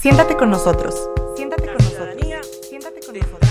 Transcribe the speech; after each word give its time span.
Siéntate 0.00 0.34
con 0.34 0.48
nosotros. 0.48 0.94
Siéntate 1.36 1.66
con 1.66 1.74
nosotros. 1.74 2.16
Siéntate 2.66 3.00
con 3.04 3.18
nosotros. 3.18 3.50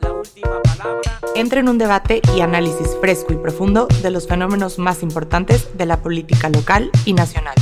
La 0.00 0.12
última 0.12 0.60
palabra. 0.60 1.18
Entra 1.34 1.60
en 1.60 1.70
un 1.70 1.78
debate 1.78 2.20
y 2.36 2.42
análisis 2.42 2.94
fresco 3.00 3.32
y 3.32 3.36
profundo 3.36 3.88
de 4.02 4.10
los 4.10 4.28
fenómenos 4.28 4.78
más 4.78 5.02
importantes 5.02 5.74
de 5.78 5.86
la 5.86 6.02
política 6.02 6.50
local 6.50 6.90
y 7.06 7.14
nacional. 7.14 7.54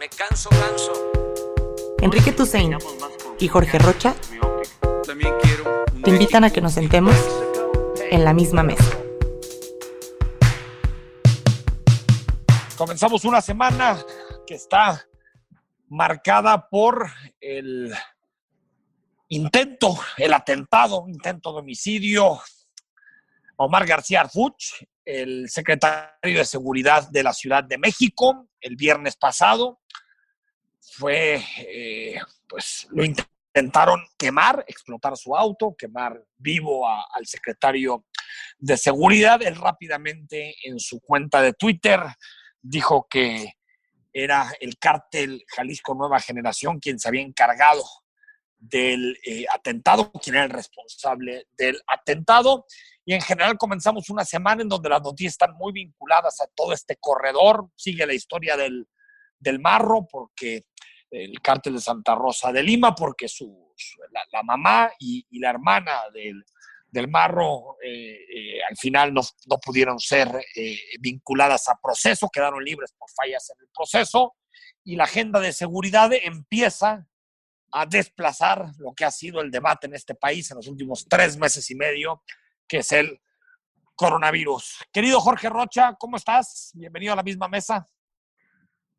Me 0.00 0.08
canso, 0.08 0.50
canso. 0.50 0.92
Enrique 2.00 2.32
Tusein 2.32 2.76
y 3.38 3.46
Jorge 3.46 3.78
Rocha 3.78 4.16
te 6.02 6.10
invitan 6.10 6.42
a 6.42 6.50
que 6.50 6.60
nos 6.60 6.72
sentemos 6.72 7.14
en 8.10 8.24
la 8.24 8.32
misma 8.32 8.64
mesa. 8.64 8.90
Comenzamos 12.76 13.24
una 13.24 13.40
semana 13.40 13.98
que 14.44 14.56
está 14.56 15.06
marcada 15.90 16.68
por 16.68 17.10
el 17.40 17.92
intento, 19.28 19.98
el 20.16 20.32
atentado, 20.32 21.04
intento 21.08 21.52
de 21.52 21.58
homicidio 21.58 22.40
Omar 23.56 23.86
García 23.86 24.22
Arfuch, 24.22 24.84
el 25.04 25.50
secretario 25.50 26.38
de 26.38 26.44
Seguridad 26.44 27.08
de 27.10 27.22
la 27.22 27.32
Ciudad 27.32 27.64
de 27.64 27.76
México, 27.76 28.48
el 28.60 28.76
viernes 28.76 29.16
pasado. 29.16 29.80
Fue, 30.80 31.44
eh, 31.58 32.18
pues, 32.48 32.86
lo 32.90 33.04
intentaron 33.04 34.00
quemar, 34.16 34.64
explotar 34.66 35.16
su 35.16 35.36
auto, 35.36 35.74
quemar 35.76 36.24
vivo 36.38 36.88
al 36.88 37.26
secretario 37.26 38.06
de 38.58 38.76
Seguridad. 38.76 39.42
Él 39.42 39.56
rápidamente 39.56 40.54
en 40.64 40.78
su 40.78 41.00
cuenta 41.00 41.42
de 41.42 41.52
Twitter 41.52 42.00
dijo 42.62 43.06
que 43.10 43.54
era 44.12 44.52
el 44.60 44.78
cártel 44.78 45.44
Jalisco 45.48 45.94
Nueva 45.94 46.20
Generación 46.20 46.78
quien 46.80 46.98
se 46.98 47.08
había 47.08 47.22
encargado 47.22 47.82
del 48.58 49.18
eh, 49.24 49.46
atentado, 49.52 50.12
quien 50.12 50.36
era 50.36 50.44
el 50.44 50.50
responsable 50.50 51.46
del 51.56 51.80
atentado. 51.86 52.66
Y 53.04 53.14
en 53.14 53.22
general 53.22 53.56
comenzamos 53.56 54.10
una 54.10 54.24
semana 54.24 54.62
en 54.62 54.68
donde 54.68 54.88
las 54.88 55.02
noticias 55.02 55.32
están 55.32 55.54
muy 55.54 55.72
vinculadas 55.72 56.40
a 56.40 56.46
todo 56.54 56.72
este 56.72 56.96
corredor. 56.96 57.68
Sigue 57.74 58.06
la 58.06 58.14
historia 58.14 58.56
del, 58.56 58.86
del 59.38 59.58
marro, 59.60 60.06
porque 60.06 60.66
el 61.10 61.40
cártel 61.40 61.74
de 61.74 61.80
Santa 61.80 62.14
Rosa 62.14 62.52
de 62.52 62.62
Lima, 62.62 62.94
porque 62.94 63.26
su, 63.26 63.74
la, 64.10 64.42
mamá 64.42 64.92
y 64.98 65.24
la 65.40 65.50
hermana 65.50 66.02
del, 66.12 66.44
del 66.90 67.08
marro 67.08 67.76
eh, 67.82 68.18
eh, 68.34 68.60
al 68.68 68.76
final 68.76 69.14
no, 69.14 69.22
no 69.46 69.58
pudieron 69.58 69.98
ser 69.98 70.28
eh, 70.56 70.78
vinculadas 71.00 71.68
a 71.68 71.78
proceso, 71.80 72.28
quedaron 72.32 72.64
libres 72.64 72.92
por 72.98 73.08
fallas 73.10 73.50
en 73.50 73.62
el 73.62 73.68
proceso 73.74 74.34
y 74.84 74.96
la 74.96 75.04
agenda 75.04 75.40
de 75.40 75.52
seguridad 75.52 76.10
empieza 76.12 77.06
a 77.72 77.86
desplazar 77.86 78.66
lo 78.78 78.92
que 78.94 79.04
ha 79.04 79.10
sido 79.10 79.40
el 79.40 79.50
debate 79.50 79.86
en 79.86 79.94
este 79.94 80.14
país 80.14 80.50
en 80.50 80.56
los 80.56 80.66
últimos 80.66 81.06
tres 81.08 81.36
meses 81.36 81.70
y 81.70 81.76
medio, 81.76 82.22
que 82.66 82.78
es 82.78 82.92
el 82.92 83.20
coronavirus. 83.94 84.78
Querido 84.92 85.20
Jorge 85.20 85.48
Rocha, 85.48 85.94
¿cómo 85.98 86.16
estás? 86.16 86.72
Bienvenido 86.74 87.12
a 87.12 87.16
la 87.16 87.22
misma 87.22 87.48
mesa. 87.48 87.86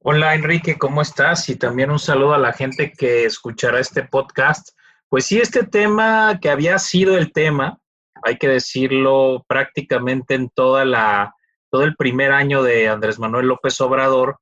Hola 0.03 0.33
Enrique, 0.33 0.77
¿cómo 0.77 1.01
estás? 1.01 1.49
Y 1.49 1.57
también 1.57 1.91
un 1.91 1.99
saludo 1.99 2.33
a 2.33 2.39
la 2.39 2.53
gente 2.53 2.91
que 2.91 3.25
escuchará 3.25 3.79
este 3.79 4.03
podcast. 4.03 4.69
Pues 5.09 5.25
sí, 5.25 5.39
este 5.39 5.63
tema 5.63 6.39
que 6.41 6.49
había 6.49 6.79
sido 6.79 7.17
el 7.17 7.33
tema, 7.33 7.80
hay 8.23 8.37
que 8.37 8.47
decirlo 8.47 9.43
prácticamente 9.47 10.35
en 10.35 10.49
toda 10.49 10.85
la, 10.85 11.33
todo 11.69 11.83
el 11.83 11.95
primer 11.95 12.31
año 12.31 12.63
de 12.63 12.89
Andrés 12.89 13.19
Manuel 13.19 13.47
López 13.47 13.79
Obrador, 13.81 14.39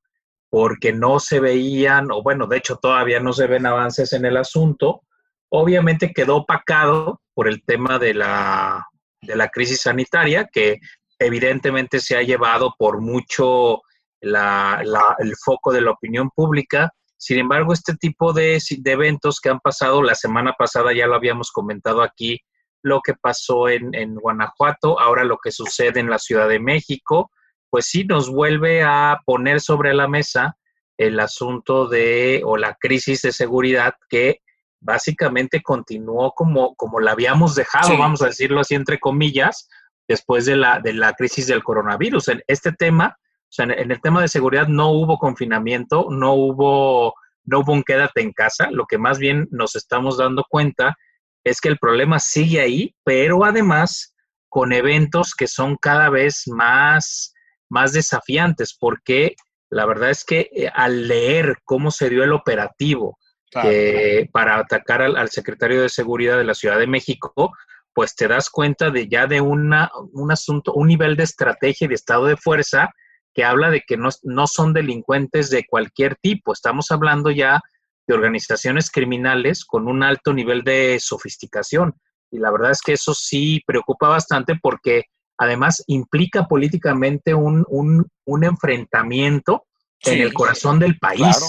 porque 0.50 0.92
no 0.92 1.20
se 1.20 1.38
veían, 1.40 2.10
o 2.10 2.22
bueno, 2.22 2.46
de 2.46 2.56
hecho 2.58 2.76
todavía 2.76 3.20
no 3.20 3.32
se 3.32 3.46
ven 3.46 3.66
avances 3.66 4.12
en 4.12 4.24
el 4.24 4.36
asunto. 4.36 5.02
Obviamente 5.48 6.12
quedó 6.12 6.36
opacado 6.38 7.20
por 7.34 7.48
el 7.48 7.62
tema 7.64 7.98
de 7.98 8.14
la, 8.14 8.84
de 9.20 9.36
la 9.36 9.48
crisis 9.48 9.82
sanitaria, 9.82 10.48
que 10.52 10.78
evidentemente 11.18 12.00
se 12.00 12.16
ha 12.16 12.22
llevado 12.22 12.74
por 12.78 13.00
mucho 13.00 13.82
la- 14.20 14.82
la- 14.84 15.14
el 15.18 15.34
foco 15.36 15.72
de 15.72 15.82
la 15.82 15.92
opinión 15.92 16.30
pública. 16.30 16.92
Sin 17.16 17.38
embargo, 17.38 17.72
este 17.72 17.94
tipo 17.96 18.32
de, 18.32 18.58
de 18.78 18.92
eventos 18.92 19.40
que 19.40 19.50
han 19.50 19.60
pasado, 19.60 20.02
la 20.02 20.14
semana 20.14 20.54
pasada 20.58 20.92
ya 20.94 21.06
lo 21.06 21.14
habíamos 21.14 21.50
comentado 21.52 22.02
aquí, 22.02 22.40
lo 22.82 23.00
que 23.00 23.14
pasó 23.14 23.68
en, 23.68 23.94
en 23.94 24.14
Guanajuato, 24.14 24.98
ahora 25.00 25.24
lo 25.24 25.38
que 25.38 25.52
sucede 25.52 26.00
en 26.00 26.10
la 26.10 26.18
Ciudad 26.18 26.48
de 26.48 26.60
México, 26.60 27.30
pues 27.68 27.86
sí 27.86 28.04
nos 28.04 28.30
vuelve 28.30 28.82
a 28.82 29.20
poner 29.24 29.60
sobre 29.60 29.94
la 29.94 30.08
mesa 30.08 30.56
el 30.98 31.18
asunto 31.20 31.86
de, 31.86 32.42
o 32.44 32.56
la 32.56 32.76
crisis 32.78 33.22
de 33.22 33.32
seguridad 33.32 33.94
que 34.08 34.40
básicamente 34.80 35.62
continuó 35.62 36.32
como, 36.32 36.74
como 36.74 37.00
la 37.00 37.12
habíamos 37.12 37.54
dejado, 37.54 37.88
Sí. 37.88 37.96
vamos 37.96 38.22
a 38.22 38.26
decirlo 38.26 38.60
así 38.60 38.74
entre 38.74 38.98
comillas, 38.98 39.68
después 40.08 40.46
de 40.46 40.56
la, 40.56 40.80
de 40.80 40.92
la 40.92 41.12
crisis 41.12 41.46
del 41.46 41.62
coronavirus. 41.62 42.28
En 42.28 42.42
este 42.48 42.72
tema, 42.72 43.16
o 43.18 43.52
sea, 43.52 43.64
en, 43.66 43.72
en 43.72 43.90
el 43.90 44.00
tema 44.00 44.20
de 44.20 44.28
seguridad 44.28 44.66
no 44.68 44.90
hubo 44.90 45.18
confinamiento, 45.18 46.06
no 46.10 46.34
hubo, 46.34 47.14
no 47.44 47.60
hubo 47.60 47.72
un 47.72 47.82
quédate 47.82 48.20
en 48.20 48.32
casa. 48.32 48.70
Lo 48.70 48.86
que 48.86 48.98
más 48.98 49.18
bien 49.18 49.46
nos 49.50 49.76
estamos 49.76 50.18
dando 50.18 50.44
cuenta 50.48 50.96
es 51.44 51.60
que 51.60 51.68
el 51.68 51.78
problema 51.78 52.18
sigue 52.18 52.60
ahí, 52.60 52.94
pero 53.04 53.44
además 53.44 54.14
con 54.48 54.72
eventos 54.72 55.34
que 55.34 55.46
son 55.46 55.76
cada 55.76 56.10
vez 56.10 56.44
más, 56.46 57.34
más 57.68 57.92
desafiantes, 57.92 58.76
porque 58.78 59.36
la 59.70 59.86
verdad 59.86 60.10
es 60.10 60.24
que 60.24 60.50
eh, 60.52 60.68
al 60.74 61.06
leer 61.08 61.56
cómo 61.64 61.90
se 61.90 62.10
dio 62.10 62.24
el 62.24 62.32
operativo 62.32 63.16
que 63.50 64.28
para 64.32 64.58
atacar 64.58 65.02
al, 65.02 65.16
al 65.16 65.28
secretario 65.28 65.82
de 65.82 65.88
Seguridad 65.88 66.36
de 66.38 66.44
la 66.44 66.54
Ciudad 66.54 66.78
de 66.78 66.86
México, 66.86 67.52
pues 67.92 68.14
te 68.14 68.28
das 68.28 68.48
cuenta 68.48 68.90
de 68.90 69.08
ya 69.08 69.26
de 69.26 69.40
una, 69.40 69.90
un 70.12 70.30
asunto, 70.30 70.72
un 70.72 70.86
nivel 70.86 71.16
de 71.16 71.24
estrategia 71.24 71.86
y 71.86 71.88
de 71.88 71.94
estado 71.94 72.26
de 72.26 72.36
fuerza 72.36 72.90
que 73.34 73.44
habla 73.44 73.70
de 73.70 73.82
que 73.86 73.96
no, 73.96 74.08
no 74.22 74.46
son 74.46 74.72
delincuentes 74.72 75.50
de 75.50 75.64
cualquier 75.68 76.16
tipo. 76.16 76.52
Estamos 76.52 76.90
hablando 76.90 77.30
ya 77.30 77.60
de 78.06 78.14
organizaciones 78.14 78.90
criminales 78.90 79.64
con 79.64 79.88
un 79.88 80.02
alto 80.02 80.32
nivel 80.32 80.62
de 80.62 80.98
sofisticación. 81.00 81.94
Y 82.30 82.38
la 82.38 82.50
verdad 82.50 82.70
es 82.70 82.80
que 82.80 82.92
eso 82.92 83.14
sí 83.14 83.62
preocupa 83.66 84.08
bastante 84.08 84.54
porque 84.60 85.04
además 85.38 85.82
implica 85.86 86.46
políticamente 86.46 87.34
un, 87.34 87.64
un, 87.68 88.06
un 88.26 88.44
enfrentamiento 88.44 89.66
en 90.02 90.20
el 90.20 90.32
corazón 90.32 90.78
del 90.78 90.98
país. 90.98 91.20
Claro. 91.20 91.46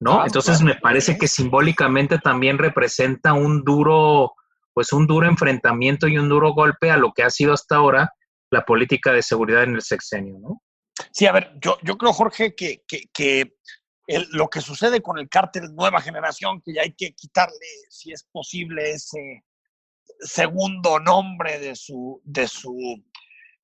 ¿no? 0.00 0.10
Claro, 0.12 0.26
Entonces 0.26 0.58
claro. 0.58 0.74
me 0.74 0.80
parece 0.80 1.18
que 1.18 1.28
simbólicamente 1.28 2.18
también 2.18 2.58
representa 2.58 3.32
un 3.32 3.62
duro, 3.64 4.32
pues 4.72 4.92
un 4.92 5.06
duro 5.06 5.26
enfrentamiento 5.26 6.08
y 6.08 6.18
un 6.18 6.28
duro 6.28 6.52
golpe 6.52 6.90
a 6.90 6.96
lo 6.96 7.12
que 7.12 7.22
ha 7.22 7.30
sido 7.30 7.52
hasta 7.52 7.76
ahora 7.76 8.12
la 8.50 8.64
política 8.64 9.12
de 9.12 9.22
seguridad 9.22 9.62
en 9.62 9.74
el 9.74 9.82
sexenio, 9.82 10.38
¿no? 10.38 10.62
Sí, 11.12 11.26
a 11.26 11.32
ver, 11.32 11.52
yo, 11.60 11.78
yo 11.82 11.96
creo, 11.96 12.12
Jorge, 12.12 12.54
que, 12.54 12.82
que, 12.86 13.04
que 13.12 13.54
el- 14.10 14.28
lo 14.32 14.48
que 14.48 14.60
sucede 14.60 15.00
con 15.00 15.18
el 15.18 15.28
cártel 15.28 15.72
Nueva 15.74 16.00
Generación, 16.00 16.60
que 16.62 16.74
ya 16.74 16.82
hay 16.82 16.92
que 16.92 17.12
quitarle, 17.12 17.54
si 17.88 18.10
es 18.10 18.24
posible, 18.24 18.90
ese 18.90 19.44
segundo 20.18 20.98
nombre 20.98 21.60
de 21.60 21.76
su, 21.76 22.20
de 22.24 22.48
su, 22.48 22.76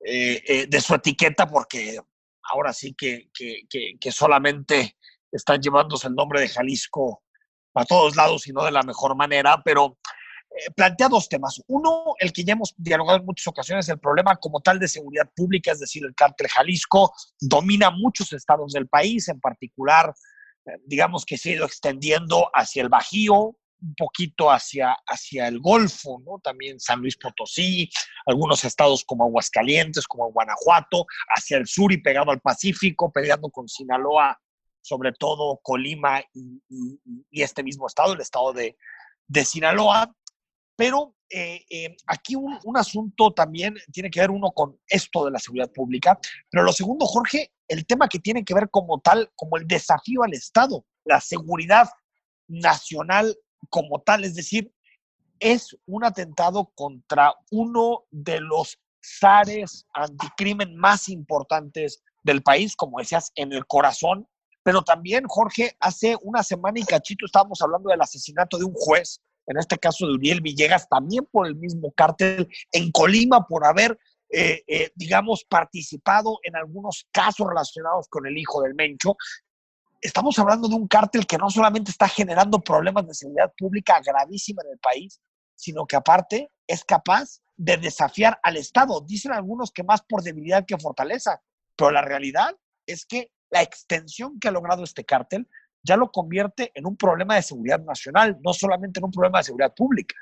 eh, 0.05 0.41
eh, 0.47 0.67
de 0.67 0.81
su 0.81 0.95
etiqueta, 0.95 1.47
porque 1.47 1.99
ahora 2.43 2.71
sí 2.71 2.95
que, 2.97 3.29
que, 3.33 4.11
solamente 4.11 4.97
están 5.29 5.61
llevándose 5.61 6.07
el 6.07 6.15
nombre 6.15 6.39
de 6.39 6.47
Jalisco 6.47 7.23
a 7.73 7.83
todos 7.83 8.15
lados 8.15 8.47
y 8.47 8.53
no 8.53 8.63
de 8.63 8.71
la 8.71 8.83
mejor 8.83 9.17
manera, 9.17 9.61
pero 9.65 9.99
eh, 10.49 10.71
plantea 10.73 11.09
dos 11.09 11.27
temas. 11.27 11.61
Uno, 11.67 12.15
el 12.19 12.31
que 12.31 12.45
ya 12.45 12.53
hemos 12.53 12.73
dialogado 12.77 13.19
en 13.19 13.25
muchas 13.25 13.47
ocasiones, 13.47 13.89
el 13.89 13.99
problema 13.99 14.37
como 14.37 14.61
tal 14.61 14.79
de 14.79 14.87
seguridad 14.87 15.29
pública, 15.35 15.73
es 15.73 15.81
decir, 15.81 16.05
el 16.05 16.15
cártel 16.15 16.47
Jalisco 16.47 17.13
domina 17.37 17.91
muchos 17.91 18.31
estados 18.31 18.71
del 18.71 18.87
país, 18.87 19.27
en 19.27 19.41
particular, 19.41 20.13
digamos 20.85 21.25
que 21.25 21.37
se 21.37 21.49
ha 21.49 21.53
ido 21.53 21.65
extendiendo 21.65 22.49
hacia 22.53 22.83
el 22.83 22.89
Bajío, 22.89 23.55
un 23.79 23.95
poquito 23.95 24.49
hacia, 24.49 24.95
hacia 25.05 25.47
el 25.47 25.59
Golfo, 25.59 26.19
¿no? 26.25 26.39
También 26.39 26.79
San 26.79 26.99
Luis 26.99 27.15
Potosí, 27.17 27.89
algunos 28.25 28.63
estados 28.63 29.03
como 29.05 29.25
Aguascalientes, 29.25 30.07
como 30.07 30.31
Guanajuato, 30.31 31.05
hacia 31.35 31.57
el 31.57 31.67
sur 31.67 31.91
y 31.91 32.01
pegado 32.01 32.31
al 32.31 32.41
Pacífico, 32.41 33.11
peleando 33.11 33.49
con 33.49 33.67
Sinaloa, 33.67 34.39
sobre 34.81 35.11
todo 35.13 35.59
Colima 35.61 36.21
y, 36.33 36.61
y- 36.69 37.41
este 37.41 37.61
mismo 37.63 37.85
estado, 37.87 38.13
el 38.13 38.21
estado 38.21 38.53
de, 38.53 38.77
de 39.27 39.45
Sinaloa. 39.45 40.11
Pero 40.75 41.15
eh, 41.29 41.65
eh, 41.69 41.95
aquí 42.07 42.35
un, 42.35 42.57
un 42.63 42.77
asunto 42.77 43.31
también 43.31 43.75
tiene 43.91 44.09
que 44.09 44.19
ver 44.19 44.31
uno 44.31 44.51
con 44.51 44.79
esto 44.87 45.25
de 45.25 45.31
la 45.31 45.39
seguridad 45.39 45.71
pública, 45.71 46.19
pero 46.49 46.63
lo 46.63 46.71
segundo, 46.71 47.05
Jorge, 47.05 47.51
el 47.67 47.85
tema 47.85 48.07
que 48.07 48.19
tiene 48.19 48.43
que 48.45 48.53
ver 48.53 48.69
como 48.69 48.99
tal, 48.99 49.31
como 49.35 49.57
el 49.57 49.67
desafío 49.67 50.23
al 50.23 50.33
Estado, 50.33 50.85
la 51.05 51.19
seguridad 51.19 51.89
nacional 52.47 53.37
como 53.69 54.01
tal, 54.01 54.23
es 54.23 54.35
decir, 54.35 54.71
es 55.39 55.77
un 55.85 56.03
atentado 56.03 56.71
contra 56.75 57.33
uno 57.51 58.05
de 58.11 58.39
los 58.41 58.79
zares 59.19 59.85
anticrimen 59.93 60.75
más 60.75 61.09
importantes 61.09 62.03
del 62.23 62.41
país, 62.41 62.75
como 62.75 62.99
decías, 62.99 63.31
en 63.35 63.53
el 63.53 63.65
corazón 63.65 64.27
Pero 64.63 64.81
también, 64.81 65.23
Jorge, 65.27 65.77
hace 65.79 66.17
una 66.21 66.43
semana 66.43 66.79
y 66.79 66.83
cachito 66.83 67.25
estábamos 67.25 67.61
hablando 67.61 67.89
del 67.89 68.01
asesinato 68.01 68.57
de 68.57 68.65
un 68.65 68.73
juez, 68.73 69.21
en 69.47 69.57
este 69.57 69.77
caso 69.77 70.05
de 70.05 70.13
Uriel 70.13 70.41
Villegas, 70.41 70.87
también 70.87 71.25
por 71.31 71.47
el 71.47 71.55
mismo 71.55 71.91
cártel 71.93 72.47
en 72.71 72.91
Colima, 72.91 73.47
por 73.47 73.65
haber, 73.65 73.97
eh, 74.29 74.61
eh, 74.67 74.91
digamos, 74.95 75.45
participado 75.45 76.39
en 76.43 76.55
algunos 76.55 77.07
casos 77.11 77.47
relacionados 77.47 78.07
con 78.09 78.27
el 78.27 78.37
hijo 78.37 78.61
del 78.61 78.75
Mencho. 78.75 79.15
Estamos 80.01 80.37
hablando 80.37 80.67
de 80.67 80.75
un 80.75 80.87
cártel 80.87 81.25
que 81.25 81.37
no 81.37 81.49
solamente 81.49 81.91
está 81.91 82.07
generando 82.07 82.59
problemas 82.59 83.07
de 83.07 83.13
seguridad 83.13 83.51
pública 83.57 83.99
gravísima 84.05 84.61
en 84.65 84.73
el 84.73 84.79
país, 84.79 85.21
sino 85.55 85.87
que 85.87 85.95
aparte 85.95 86.51
es 86.67 86.83
capaz 86.83 87.41
de 87.55 87.77
desafiar 87.77 88.39
al 88.43 88.57
Estado. 88.57 89.01
Dicen 89.01 89.31
algunos 89.31 89.71
que 89.71 89.83
más 89.83 90.01
por 90.03 90.21
debilidad 90.21 90.65
que 90.65 90.77
fortaleza, 90.77 91.41
pero 91.75 91.89
la 91.91 92.01
realidad 92.01 92.55
es 92.85 93.05
que 93.05 93.31
la 93.49 93.61
extensión 93.61 94.39
que 94.39 94.49
ha 94.49 94.51
logrado 94.51 94.83
este 94.83 95.05
cártel 95.05 95.47
ya 95.87 95.97
lo 95.97 96.11
convierte 96.11 96.71
en 96.73 96.85
un 96.85 96.97
problema 96.97 97.35
de 97.35 97.41
seguridad 97.41 97.79
nacional, 97.83 98.37
no 98.43 98.53
solamente 98.53 98.99
en 98.99 99.05
un 99.05 99.11
problema 99.11 99.39
de 99.39 99.45
seguridad 99.45 99.73
pública. 99.75 100.15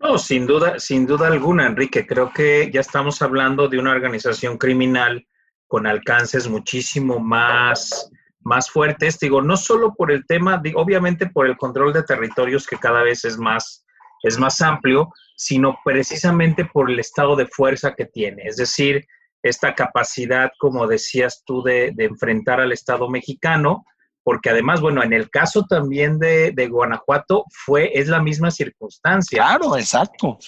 No, 0.00 0.18
sin 0.18 0.46
duda, 0.46 0.78
sin 0.78 1.06
duda 1.06 1.28
alguna, 1.28 1.66
Enrique. 1.66 2.06
Creo 2.06 2.32
que 2.32 2.70
ya 2.72 2.80
estamos 2.80 3.22
hablando 3.22 3.68
de 3.68 3.78
una 3.78 3.92
organización 3.92 4.58
criminal 4.58 5.26
con 5.68 5.86
alcances 5.86 6.48
muchísimo 6.48 7.18
más, 7.18 8.10
más 8.40 8.68
fuertes. 8.68 9.18
Digo, 9.20 9.40
no 9.40 9.56
solo 9.56 9.94
por 9.94 10.10
el 10.10 10.26
tema, 10.26 10.60
obviamente 10.74 11.26
por 11.26 11.46
el 11.46 11.56
control 11.56 11.92
de 11.92 12.02
territorios 12.02 12.66
que 12.66 12.76
cada 12.76 13.02
vez 13.02 13.24
es 13.24 13.38
más, 13.38 13.86
es 14.22 14.38
más 14.38 14.60
amplio, 14.60 15.12
sino 15.36 15.78
precisamente 15.84 16.64
por 16.64 16.90
el 16.90 16.98
estado 16.98 17.36
de 17.36 17.46
fuerza 17.46 17.94
que 17.94 18.06
tiene. 18.06 18.42
Es 18.44 18.56
decir, 18.56 19.06
esta 19.42 19.74
capacidad, 19.74 20.50
como 20.58 20.86
decías 20.86 21.42
tú, 21.44 21.62
de, 21.62 21.94
enfrentar 21.98 22.60
al 22.60 22.72
Estado 22.72 23.08
mexicano, 23.08 23.84
porque 24.24 24.50
además, 24.50 24.80
bueno, 24.80 25.02
en 25.02 25.12
el 25.12 25.30
caso 25.30 25.64
también 25.68 26.18
de, 26.18 26.68
Guanajuato 26.70 27.44
fue, 27.50 27.90
es 27.94 28.08
la 28.08 28.22
misma 28.22 28.50
circunstancia. 28.50 29.42
Claro, 29.42 29.76
exacto. 29.76 30.38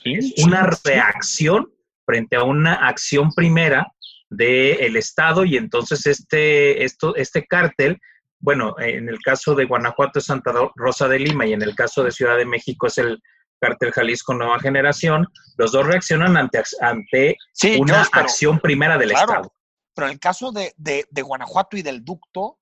una 0.44 0.70
reacción 0.84 1.72
frente 2.06 2.36
a 2.36 2.44
una 2.44 2.74
acción 2.74 3.30
primera 3.32 3.92
del 4.30 4.96
Estado 4.96 5.44
y 5.44 5.56
entonces 5.56 6.06
este, 6.06 6.84
esto, 6.84 7.14
este 7.16 7.46
cártel, 7.46 7.98
bueno, 8.38 8.74
en 8.78 9.08
el 9.08 9.18
caso 9.20 9.54
de 9.54 9.64
Guanajuato 9.64 10.18
es 10.18 10.26
Santa 10.26 10.52
Rosa 10.74 11.08
de 11.08 11.18
Lima 11.18 11.46
y 11.46 11.52
en 11.52 11.62
el 11.62 11.74
caso 11.74 12.04
de 12.04 12.12
Ciudad 12.12 12.36
de 12.36 12.44
México 12.44 12.86
es 12.86 12.98
el 12.98 13.18
Cártel 13.60 13.92
Jalisco 13.92 14.34
Nueva 14.34 14.58
Generación, 14.60 15.26
los 15.56 15.72
dos 15.72 15.86
reaccionan 15.86 16.36
ante, 16.36 16.62
ante 16.80 17.36
una 17.78 18.02
acción 18.12 18.58
primera 18.58 18.98
del 18.98 19.12
Estado. 19.12 19.52
Pero 19.94 20.08
en 20.08 20.12
el 20.14 20.20
caso 20.20 20.52
de, 20.52 20.74
Guanajuato 21.22 21.76
y 21.76 21.82
del 21.82 22.04
ducto, 22.04 22.58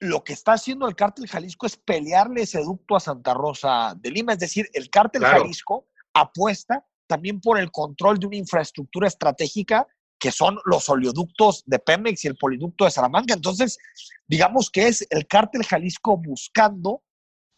lo 0.00 0.24
que 0.24 0.32
está 0.32 0.52
haciendo 0.52 0.88
el 0.88 0.96
cártel 0.96 1.28
Jalisco 1.28 1.66
es 1.66 1.76
pelearle 1.76 2.42
ese 2.42 2.60
ducto 2.62 2.96
a 2.96 3.00
Santa 3.00 3.34
Rosa 3.34 3.94
de 3.96 4.10
Lima. 4.10 4.32
Es 4.32 4.38
decir, 4.38 4.68
el 4.72 4.90
cártel 4.90 5.24
Jalisco 5.24 5.88
apuesta 6.12 6.84
también 7.06 7.40
por 7.40 7.58
el 7.58 7.70
control 7.70 8.18
de 8.18 8.26
una 8.26 8.36
infraestructura 8.36 9.08
estratégica 9.08 9.86
que 10.18 10.32
son 10.32 10.58
los 10.64 10.88
oleoductos 10.88 11.62
de 11.66 11.78
Pemex 11.78 12.24
y 12.24 12.28
el 12.28 12.36
poliducto 12.36 12.84
de 12.84 12.90
Salamanca. 12.90 13.34
Entonces, 13.34 13.78
digamos 14.26 14.70
que 14.70 14.88
es 14.88 15.06
el 15.10 15.26
cártel 15.26 15.64
Jalisco 15.64 16.16
buscando, 16.16 17.02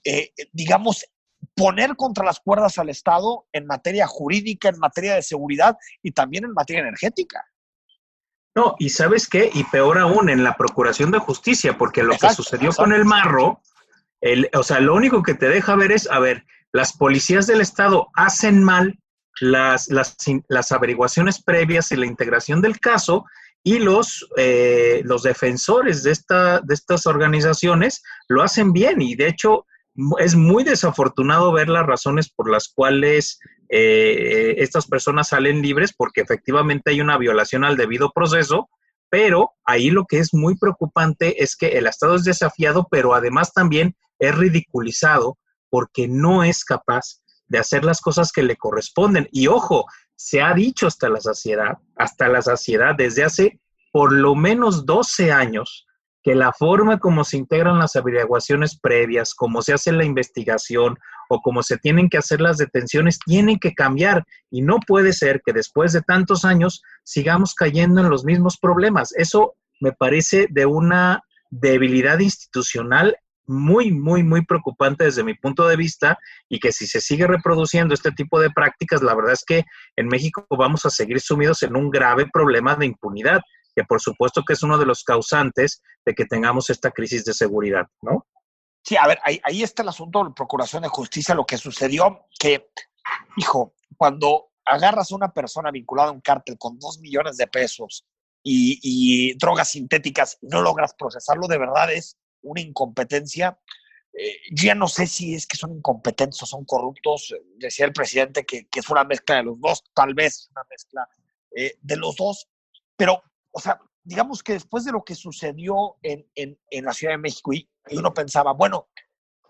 eh, 0.05 0.33
digamos, 0.53 1.05
poner 1.55 1.97
contra 1.97 2.25
las 2.25 2.41
cuerdas 2.41 2.79
al 2.79 2.89
Estado 2.89 3.47
en 3.53 3.67
materia 3.67 4.07
jurídica, 4.07 4.69
en 4.69 4.79
materia 4.79 5.15
de 5.15 5.23
seguridad 5.23 5.77
y 6.03 6.13
también 6.13 6.45
en 6.45 6.53
materia 6.53 6.83
energética. 6.83 7.45
No, 8.57 8.75
y 8.79 8.89
sabes 8.89 9.29
qué, 9.29 9.51
y 9.53 9.65
peor 9.65 9.99
aún 9.99 10.31
en 10.31 10.43
la 10.43 10.57
Procuración 10.57 11.11
de 11.11 11.19
Justicia, 11.19 11.77
porque 11.77 12.03
lo 12.03 12.17
que 12.17 12.31
sucedió 12.31 12.73
con 12.73 12.95
el 12.95 13.05
Marro, 13.05 13.61
el, 14.23 14.49
o 14.55 14.63
sea, 14.63 14.81
lo 14.81 14.95
único 14.95 15.23
que 15.23 15.35
te 15.35 15.51
deja 15.51 15.77
ver 15.77 15.93
es, 15.93 16.11
a 16.11 16.19
ver, 16.21 16.47
las 16.73 16.95
policías 16.95 17.47
del 17.47 17.61
Estado 17.61 18.09
hacen 18.15 18.65
mal 18.65 18.99
las, 19.41 19.89
las, 19.89 20.17
las 20.49 20.73
averiguaciones 20.73 21.43
previas 21.43 21.93
y 21.93 21.97
la 21.97 22.07
integración 22.07 22.63
del 22.63 22.81
caso, 22.81 23.27
y 23.63 23.79
los, 23.79 24.27
eh, 24.39 25.03
los 25.05 25.23
defensores 25.23 26.03
de, 26.03 26.13
esta, 26.13 26.61
de 26.61 26.73
estas 26.73 27.07
organizaciones 27.07 28.03
lo 28.29 28.43
hacen 28.43 28.73
bien, 28.73 29.03
y 29.03 29.17
de 29.17 29.29
hecho 29.29 29.67
es 30.19 30.35
muy 30.35 30.65
desafortunado 30.65 31.53
ver 31.53 31.69
las 31.69 31.87
razones 31.87 32.29
por 32.29 32.51
las 32.51 32.69
cuales 32.69 33.39
eh, 33.69 34.55
estas 34.59 34.87
personas 34.87 35.29
salen 35.29 35.63
libres, 35.63 35.93
porque 35.97 36.21
efectivamente 36.21 36.91
hay 36.91 37.01
una 37.01 37.19
violación 37.19 37.65
al 37.65 37.77
debido 37.77 38.13
proceso, 38.13 38.69
pero 39.09 39.53
ahí 39.65 39.91
lo 39.91 40.05
que 40.05 40.19
es 40.19 40.35
muy 40.35 40.57
preocupante 40.57 41.43
es 41.43 41.57
que 41.57 41.79
el 41.79 41.87
Estado 41.87 42.17
es 42.17 42.25
desafiado, 42.25 42.87
pero 42.91 43.15
además 43.15 43.53
también 43.53 43.97
es 44.19 44.35
ridiculizado 44.35 45.39
porque 45.71 46.09
no 46.09 46.45
es 46.45 46.65
capaz 46.65 47.21
de 47.49 47.59
hacer 47.59 47.85
las 47.85 48.01
cosas 48.01 48.33
que 48.33 48.43
le 48.43 48.57
corresponden. 48.57 49.29
Y 49.31 49.47
ojo, 49.47 49.87
se 50.17 50.41
ha 50.43 50.53
dicho 50.55 50.87
hasta 50.87 51.09
la 51.09 51.21
saciedad, 51.21 51.79
hasta 51.97 52.29
la 52.29 52.43
saciedad 52.43 52.95
desde 52.97 53.25
hace 53.25 53.61
por 53.93 54.13
lo 54.13 54.35
menos 54.35 54.85
12 54.85 55.33
años, 55.33 55.86
que 56.27 56.35
la 56.35 56.53
forma 56.53 56.99
como 56.99 57.23
se 57.23 57.37
integran 57.37 57.79
las 57.79 57.95
averiguaciones 57.95 58.77
previas, 58.81 59.33
cómo 59.33 59.63
se 59.63 59.73
hace 59.73 59.93
la 59.93 60.05
investigación 60.05 60.99
o 61.29 61.41
cómo 61.41 61.63
se 61.63 61.79
tienen 61.79 62.09
que 62.09 62.19
hacer 62.19 62.41
las 62.41 62.57
detenciones, 62.57 63.21
tienen 63.25 63.61
que 63.61 63.75
cambiar. 63.75 64.25
Y 64.51 64.63
no 64.63 64.81
puede 64.85 65.13
ser 65.13 65.41
que 65.47 65.53
después 65.53 65.93
de 65.93 66.03
tantos 66.03 66.45
años 66.45 66.83
sigamos 67.05 67.55
cayendo 67.55 68.01
en 68.01 68.11
los 68.11 68.25
mismos 68.25 68.59
problemas. 68.59 69.13
Eso 69.15 69.55
me 69.81 69.93
parece 69.93 70.49
de 70.51 70.67
una 70.67 71.23
debilidad 71.51 72.19
institucional 72.19 73.17
muy, 73.47 73.93
muy, 73.93 74.25
muy 74.25 74.45
preocupante 74.45 75.05
desde 75.05 75.23
mi 75.23 75.35
punto 75.35 75.69
de 75.69 75.77
vista 75.77 76.19
y 76.49 76.59
que 76.59 76.73
si 76.73 76.89
se 76.89 77.01
sigue 77.01 77.29
reproduciendo 77.29 77.95
este 77.95 78.11
tipo 78.11 78.41
de 78.41 78.51
prácticas, 78.51 79.01
la 79.01 79.15
verdad 79.15 79.35
es 79.35 79.45
que 79.47 79.63
en 79.95 80.09
México 80.09 80.45
vamos 80.59 80.85
a 80.87 80.91
seguir 80.91 81.21
sumidos 81.21 81.63
en 81.63 81.77
un 81.77 81.89
grave 81.89 82.27
problema 82.33 82.75
de 82.75 82.87
impunidad 82.87 83.43
que 83.77 83.85
por 83.85 84.01
supuesto 84.01 84.43
que 84.43 84.55
es 84.55 84.63
uno 84.63 84.79
de 84.79 84.87
los 84.87 85.05
causantes 85.05 85.83
de 86.05 86.15
que 86.15 86.25
tengamos 86.25 86.71
esta 86.71 86.91
crisis 86.91 87.27
de 87.27 87.35
seguridad, 87.35 87.87
¿no? 88.01 88.27
Sí, 88.83 88.97
a 88.97 89.07
ver, 89.07 89.19
ahí, 89.23 89.63
está 89.63 89.83
el 89.83 89.89
asunto 89.91 90.21
de 90.21 90.31
la 90.31 90.35
Procuración 90.35 90.83
de 90.83 90.89
Justicia, 90.89 91.35
lo 91.35 91.45
que 91.45 91.59
sucedió, 91.59 92.27
que, 92.39 92.71
hijo, 93.37 93.75
cuando 93.97 94.53
agarras 94.65 95.11
a 95.11 95.17
una 95.17 95.33
persona 95.33 95.71
vinculada 95.71 96.09
a 96.09 96.13
un 96.13 96.21
cártel 96.21 96.57
con 96.57 96.79
dos 96.79 97.01
millones 97.01 97.37
de 97.37 97.49
pesos 97.49 98.07
y, 98.43 99.37
drogas 99.39 99.73
sintéticas 99.73 100.39
y 100.41 100.47
no 100.47 100.63
logras 100.63 100.95
procesarlo, 100.95 101.49
de 101.49 101.59
verdad 101.59 101.93
es 101.93 102.17
una 102.43 102.61
incompetencia. 102.61 103.59
Eh, 104.13 104.39
ya 104.53 104.75
no 104.75 104.87
sé 104.87 105.07
si 105.09 105.35
es 105.35 105.47
que 105.47 105.59
son 105.59 105.73
incompetentes 105.73 106.41
o 106.45 106.47
son 106.47 106.65
corruptos. 106.65 107.35
Decía 107.57 107.87
el 107.87 107.93
presidente 107.93 108.47
que, 108.47 108.69
es 108.73 108.89
una 108.89 109.05
mezcla 109.05 109.37
de 109.37 109.43
los 109.43 109.61
dos, 109.61 109.83
tal 109.93 110.15
vez 110.15 110.49
una 110.53 110.63
mezcla 110.71 111.09
eh, 111.57 111.75
de 111.83 111.97
los 111.97 112.15
dos, 112.15 112.49
pero 112.97 113.21
o 113.57 113.59
sea, 113.59 113.81
digamos 114.05 114.43
que 114.43 114.53
después 114.53 114.85
de 114.85 114.93
lo 114.93 115.03
que 115.03 115.15
sucedió 115.15 115.97
en, 116.03 116.59
la 116.71 116.93
Ciudad 116.93 117.15
de 117.15 117.19
México 117.19 117.55
y, 117.55 117.67
uno 117.93 118.13
pensaba, 118.13 118.53
bueno, 118.53 118.89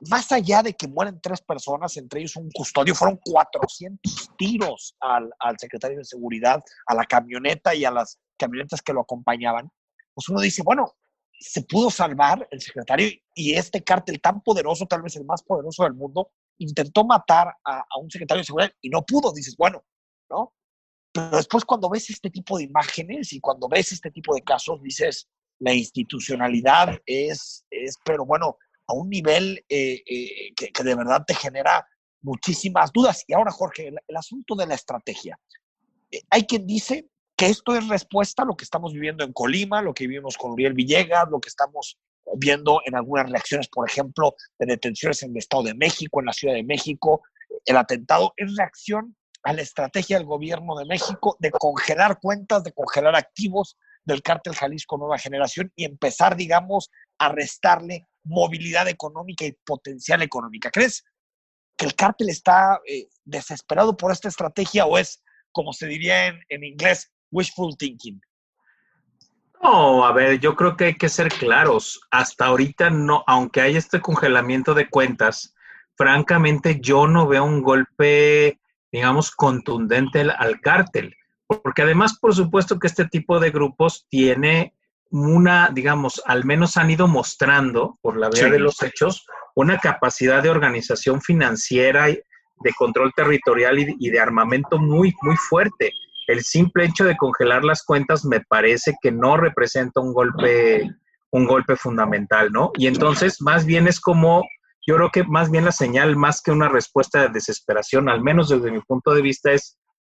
más 0.08 0.30
allá 0.30 0.62
de 0.62 0.74
que 0.74 0.86
mueren 0.86 1.20
tres 1.20 1.40
personas, 1.40 1.96
entre 1.96 2.20
ellos 2.20 2.36
un 2.36 2.48
custodio, 2.52 2.94
fueron 2.94 3.18
400 3.24 4.30
tiros 4.38 4.94
al, 5.00 5.32
secretario 5.58 5.98
de 5.98 6.04
Seguridad, 6.04 6.62
a 6.86 6.94
la 6.94 7.04
camioneta 7.04 7.74
y 7.74 7.84
a 7.84 7.90
las 7.90 8.20
camionetas 8.38 8.80
que 8.80 8.92
lo 8.92 9.00
acompañaban, 9.00 9.72
pues 10.14 10.28
uno 10.28 10.40
dice, 10.40 10.62
bueno, 10.62 10.94
se 11.40 11.62
pudo 11.62 11.90
salvar 11.90 12.46
el 12.52 12.60
secretario 12.60 13.08
y 13.34 13.54
este 13.54 13.82
cártel 13.82 14.20
tan 14.20 14.40
poderoso, 14.40 14.86
tal 14.86 15.02
vez 15.02 15.16
el 15.16 15.24
más 15.24 15.42
poderoso 15.42 15.82
del 15.82 15.94
mundo, 15.94 16.30
intentó 16.58 17.04
matar 17.04 17.48
a, 17.64 17.78
a 17.78 17.98
un 18.00 18.08
secretario 18.08 18.42
de 18.42 18.46
seguridad 18.46 18.72
y 18.80 18.88
no 18.88 19.04
pudo. 19.04 19.32
Dices, 19.32 19.56
bueno, 19.56 19.82
¿no? 20.30 20.52
Pero 21.16 21.36
después 21.36 21.64
cuando 21.64 21.88
ves 21.88 22.10
este 22.10 22.30
tipo 22.30 22.58
de 22.58 22.64
imágenes 22.64 23.32
y 23.32 23.40
cuando 23.40 23.68
ves 23.68 23.92
este 23.92 24.10
tipo 24.10 24.34
de 24.34 24.42
casos, 24.42 24.82
dices, 24.82 25.28
la 25.58 25.72
institucionalidad 25.72 27.00
es, 27.06 27.64
es 27.70 27.96
pero 28.04 28.26
bueno, 28.26 28.58
a 28.86 28.92
un 28.92 29.08
nivel 29.08 29.64
eh, 29.68 30.02
eh, 30.06 30.52
que, 30.54 30.84
de 30.84 30.94
verdad 30.94 31.24
te 31.26 31.34
genera 31.34 31.86
muchísimas 32.22 32.92
dudas. 32.92 33.24
Y 33.26 33.34
ahora, 33.34 33.50
Jorge, 33.50 33.88
el, 33.88 34.16
asunto 34.16 34.54
de 34.54 34.66
la 34.66 34.74
estrategia. 34.74 35.38
Eh, 36.10 36.20
hay 36.30 36.44
quien 36.44 36.66
dice 36.66 37.08
que 37.36 37.46
esto 37.46 37.74
es 37.74 37.88
respuesta 37.88 38.42
a 38.42 38.46
lo 38.46 38.56
que 38.56 38.64
estamos 38.64 38.92
viviendo 38.92 39.24
en 39.24 39.32
Colima, 39.32 39.82
lo 39.82 39.94
que 39.94 40.06
vivimos 40.06 40.36
con 40.36 40.52
Uriel 40.52 40.74
Villegas, 40.74 41.28
lo 41.30 41.40
que 41.40 41.48
estamos 41.48 41.98
viendo 42.34 42.80
en 42.84 42.94
algunas 42.94 43.30
reacciones, 43.30 43.68
por 43.68 43.88
ejemplo, 43.88 44.34
de 44.58 44.66
detenciones 44.66 45.22
en 45.22 45.30
el 45.30 45.38
Estado 45.38 45.64
de 45.64 45.74
México, 45.74 46.20
en 46.20 46.26
la 46.26 46.32
Ciudad 46.32 46.54
de 46.54 46.64
México, 46.64 47.22
el 47.64 47.76
atentado, 47.76 48.32
es 48.36 48.56
reacción 48.56 49.16
a 49.46 49.52
la 49.52 49.62
estrategia 49.62 50.18
del 50.18 50.26
gobierno 50.26 50.74
de 50.74 50.84
México 50.84 51.36
de 51.38 51.52
congelar 51.52 52.18
cuentas, 52.20 52.64
de 52.64 52.72
congelar 52.72 53.14
activos 53.14 53.76
del 54.04 54.20
cártel 54.20 54.56
Jalisco 54.56 54.98
Nueva 54.98 55.18
Generación 55.18 55.72
y 55.76 55.84
empezar, 55.84 56.34
digamos, 56.34 56.90
a 57.18 57.28
restarle 57.28 58.08
movilidad 58.24 58.88
económica 58.88 59.44
y 59.44 59.52
potencial 59.64 60.22
económica. 60.22 60.72
¿Crees 60.72 61.04
que 61.76 61.86
el 61.86 61.94
cártel 61.94 62.28
está 62.28 62.80
eh, 62.88 63.06
desesperado 63.24 63.96
por 63.96 64.10
esta 64.10 64.26
estrategia 64.26 64.84
o 64.84 64.98
es, 64.98 65.22
como 65.52 65.72
se 65.72 65.86
diría 65.86 66.26
en, 66.26 66.40
en 66.48 66.64
inglés, 66.64 67.12
wishful 67.30 67.76
thinking? 67.76 68.20
No, 69.62 70.04
a 70.04 70.12
ver, 70.12 70.40
yo 70.40 70.56
creo 70.56 70.76
que 70.76 70.86
hay 70.86 70.94
que 70.96 71.08
ser 71.08 71.28
claros. 71.28 72.00
Hasta 72.10 72.46
ahorita 72.46 72.90
no, 72.90 73.22
aunque 73.28 73.60
hay 73.60 73.76
este 73.76 74.00
congelamiento 74.00 74.74
de 74.74 74.90
cuentas, 74.90 75.54
francamente 75.94 76.80
yo 76.80 77.06
no 77.06 77.28
veo 77.28 77.44
un 77.44 77.62
golpe, 77.62 78.58
digamos, 78.92 79.30
contundente 79.30 80.20
al, 80.20 80.60
cártel. 80.60 81.14
Porque 81.46 81.82
además, 81.82 82.18
por 82.18 82.34
supuesto 82.34 82.78
que 82.78 82.86
este 82.86 83.06
tipo 83.06 83.38
de 83.40 83.50
grupos 83.50 84.06
tiene 84.08 84.74
una, 85.10 85.70
digamos, 85.72 86.20
al 86.26 86.44
menos 86.44 86.76
han 86.76 86.90
ido 86.90 87.06
mostrando, 87.06 87.98
por 88.02 88.16
la 88.16 88.28
vía 88.28 88.44
Sí. 88.44 88.50
de 88.50 88.58
los 88.58 88.82
hechos, 88.82 89.24
una 89.54 89.78
capacidad 89.78 90.42
de 90.42 90.50
organización 90.50 91.20
financiera 91.20 92.10
y 92.10 92.20
de 92.62 92.72
control 92.76 93.12
territorial 93.14 93.78
y, 93.78 93.94
y 93.98 94.10
de 94.10 94.20
armamento 94.20 94.78
muy, 94.78 95.14
muy 95.22 95.36
fuerte. 95.36 95.92
El 96.26 96.42
simple 96.42 96.86
hecho 96.86 97.04
de 97.04 97.16
congelar 97.16 97.64
las 97.64 97.84
cuentas 97.84 98.24
me 98.24 98.40
parece 98.40 98.96
que 99.00 99.12
no 99.12 99.36
representa 99.36 100.00
un 100.00 100.12
golpe, 100.12 100.90
un 101.30 101.46
golpe 101.46 101.76
fundamental, 101.76 102.50
¿no? 102.50 102.72
Y 102.76 102.88
entonces, 102.88 103.40
más 103.40 103.64
bien 103.64 103.86
es 103.86 104.00
como, 104.00 104.42
yo 104.86 104.96
creo 104.96 105.10
que 105.10 105.24
más 105.24 105.50
bien 105.50 105.64
la 105.64 105.72
señal, 105.72 106.16
más 106.16 106.40
que 106.42 106.50
una 106.52 106.68
respuesta 106.68 107.20
de 107.22 107.28
desesperación, 107.28 108.08
al 108.08 108.22
menos 108.22 108.48
desde 108.48 108.70
mi 108.70 108.80
punto 108.80 109.12
de 109.14 109.22
vista, 109.22 109.52
es 109.52 109.76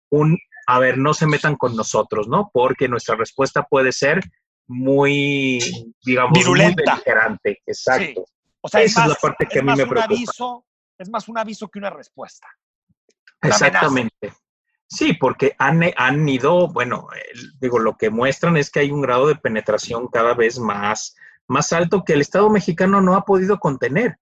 un, 0.09 0.37
a 0.67 0.79
ver, 0.79 0.97
no 0.97 1.13
se 1.13 1.25
metan 1.27 1.55
con 1.55 1.75
nosotros, 1.75 2.27
¿no? 2.27 2.49
Porque 2.53 2.87
nuestra 2.87 3.15
respuesta 3.15 3.63
puede 3.63 3.91
ser 3.91 4.21
muy, 4.81 5.59
digamos, 6.05 6.37
Virulenta. 6.37 6.83
muy 6.83 6.91
beligerante. 6.91 7.61
Exacto. 7.65 8.25
O 8.61 8.67
sea, 8.67 8.81
Esa 8.81 9.03
es 9.03 9.09
la 9.09 9.15
parte 9.15 9.45
que 9.45 9.59
a 9.59 9.61
mí 9.61 9.69
me 9.75 9.85
preocupa. 9.87 10.03
aviso, 10.03 10.65
es 10.97 11.09
más 11.09 11.27
un 11.29 11.37
aviso 11.37 11.67
que 11.69 11.79
una 11.79 11.89
respuesta. 11.89 12.47
Una 13.41 13.51
Exactamente. 13.53 14.33
Sí, 14.89 15.13
porque 15.13 15.53
han, 15.59 15.81
han 15.97 16.27
ido, 16.27 16.67
bueno, 16.69 17.07
el- 17.33 17.51
digo, 17.59 17.79
lo 17.79 17.95
que 17.97 18.09
muestran 18.09 18.57
es 18.57 18.69
que 18.69 18.79
hay 18.81 18.91
un 18.91 19.01
grado 19.01 19.27
de 19.27 19.35
penetración 19.35 20.07
cada 20.07 20.33
vez 20.33 20.59
más, 20.59 21.15
más 21.47 21.71
alto 21.73 22.03
que 22.05 22.13
el 22.13 22.21
Estado 22.21 22.49
mexicano 22.49 23.01
no 23.01 23.15
ha 23.15 23.23
podido 23.25 23.59
contener. 23.59 24.17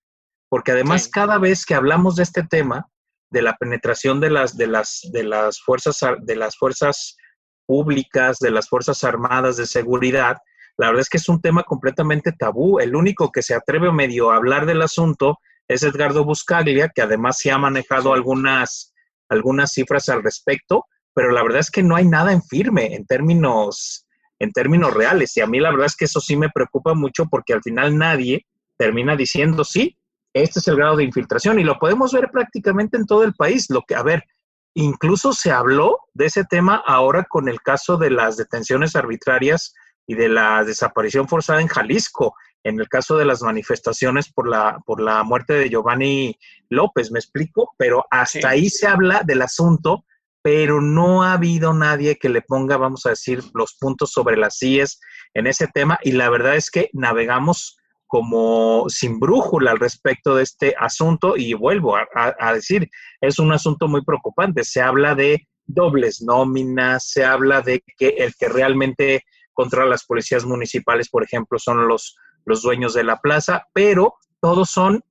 Porque 0.49 0.71
además, 0.71 1.03
Sí. 1.03 1.11
cada 1.11 1.37
vez 1.37 1.65
que 1.65 1.75
hablamos 1.75 2.15
de 2.15 2.23
este 2.23 2.43
tema, 2.43 2.87
de 3.31 3.41
la 3.41 3.55
penetración 3.57 4.19
de 4.19 4.29
las, 4.29 4.55
de 4.55 4.67
las, 4.67 5.01
de 5.11 5.23
las 5.23 5.59
fuerzas, 5.61 5.99
de 6.21 6.35
las 6.35 6.55
fuerzas 6.57 7.17
públicas, 7.65 8.37
de 8.39 8.51
las 8.51 8.69
fuerzas 8.69 9.03
armadas 9.03 9.57
de 9.57 9.65
seguridad, 9.65 10.37
la 10.77 10.87
verdad 10.87 11.01
es 11.01 11.09
que 11.09 11.17
es 11.17 11.29
un 11.29 11.41
tema 11.41 11.63
completamente 11.63 12.31
tabú. 12.31 12.79
El 12.79 12.95
único 12.95 13.31
que 13.31 13.41
se 13.41 13.55
atreve 13.55 13.91
medio 13.91 14.31
a 14.31 14.35
hablar 14.35 14.65
del 14.65 14.81
asunto 14.81 15.39
es 15.67 15.83
Edgardo 15.83 16.23
Buscaglia, 16.25 16.91
que 16.93 17.01
además 17.01 17.37
se 17.39 17.51
ha 17.51 17.57
manejado 17.57 18.13
algunas, 18.13 18.93
algunas 19.29 19.71
cifras 19.71 20.09
al 20.09 20.21
respecto, 20.21 20.85
pero 21.13 21.31
la 21.31 21.41
verdad 21.43 21.59
es 21.61 21.71
que 21.71 21.81
no 21.81 21.95
hay 21.95 22.05
nada 22.05 22.33
en 22.33 22.43
firme 22.43 22.93
en 22.93 23.05
términos, 23.05 24.05
en 24.37 24.51
términos 24.51 24.93
reales. 24.93 25.35
Y 25.37 25.41
a 25.41 25.47
mí 25.47 25.59
la 25.59 25.71
verdad 25.71 25.87
es 25.87 25.95
que 25.95 26.05
eso 26.05 26.19
sí 26.19 26.35
me 26.35 26.49
preocupa 26.49 26.93
mucho 26.93 27.25
porque 27.25 27.53
al 27.53 27.63
final 27.63 27.97
nadie 27.97 28.45
termina 28.77 29.15
diciendo, 29.15 29.63
sí, 29.63 29.97
este 30.36 30.60
es 30.60 30.68
el 30.68 30.75
grado 30.75 30.98
de 30.98 31.06
infiltración 31.06 31.60
y 31.60 31.63
lo 31.63 31.80
podemos 31.80 32.12
ver 32.12 32.30
prácticamente 32.30 32.98
en 32.98 33.06
todo 33.06 33.24
el 33.24 33.34
país. 33.34 33.70
Lo 33.70 33.84
que, 33.84 33.96
a 33.96 34.04
ver, 34.04 34.25
incluso 34.74 35.32
se 35.32 35.51
habló 35.51 36.00
de 36.13 36.25
ese 36.25 36.44
tema 36.44 36.84
ahora 36.86 37.24
con 37.24 37.48
el 37.48 37.62
caso 37.62 37.96
de 37.98 38.10
las 38.12 38.36
detenciones 38.36 38.98
arbitrarias 38.98 39.74
y 40.06 40.15
de 40.15 40.27
la 40.27 40.63
desaparición 40.65 41.30
forzada 41.30 41.62
en 41.62 41.68
Jalisco, 41.68 42.36
en 42.65 42.80
el 42.82 42.89
caso 42.89 43.15
de 43.15 43.24
las 43.24 43.42
manifestaciones 43.44 44.30
por 44.32 44.50
la, 44.50 44.80
por 44.86 45.00
la 45.01 45.24
muerte 45.24 45.54
de 45.54 45.70
Giovanni 45.70 46.38
López, 46.70 47.12
¿me 47.12 47.20
explico? 47.20 47.74
Pero 47.77 48.06
hasta 48.12 48.39
Sí. 48.39 48.46
ahí 48.46 48.70
se 48.70 48.88
habla 48.88 49.22
del 49.25 49.42
asunto, 49.42 50.04
pero 50.42 50.82
no 50.82 51.24
ha 51.24 51.34
habido 51.34 51.74
nadie 51.74 52.18
que 52.18 52.27
le 52.27 52.42
ponga, 52.42 52.75
vamos 52.75 53.06
a 53.06 53.12
decir, 53.12 53.42
los 53.54 53.75
puntos 53.80 54.12
sobre 54.12 54.36
las 54.36 54.58
CIES 54.60 55.00
en 55.34 55.48
ese 55.48 55.68
tema 55.68 55.98
y 56.04 56.12
la 56.12 56.30
verdad 56.30 56.56
es 56.58 56.70
que 56.70 56.89
navegamos 56.92 57.77
como 58.07 58.85
sin 58.88 59.19
brújula 59.19 59.71
al 59.71 59.79
respecto 59.79 60.35
de 60.35 60.43
este 60.43 60.75
asunto 60.79 61.35
y 61.38 61.53
vuelvo 61.53 61.95
a, 61.97 62.05
a- 62.39 62.53
decir, 62.53 62.89
es 63.21 63.39
un 63.39 63.51
asunto 63.51 63.88
muy 63.88 64.03
preocupante. 64.03 64.63
Se 64.63 64.81
habla 64.81 65.15
de 65.15 65.47
dobles 65.65 66.21
nóminas, 66.21 67.09
se 67.09 67.25
habla 67.25 67.62
de 67.62 67.83
que 67.97 68.09
el 68.19 68.33
que 68.35 68.47
realmente 68.50 69.24
controla 69.53 69.89
las 69.89 70.05
policías 70.05 70.45
municipales, 70.45 71.09
por 71.09 71.24
ejemplo, 71.24 71.57
son 71.57 71.88
los, 71.88 72.15
los 72.45 72.62
dueños 72.62 72.93
de 72.93 73.03
la 73.03 73.19
plaza, 73.19 73.65
pero 73.74 74.15
todos 74.41 74.69
son 74.69 75.03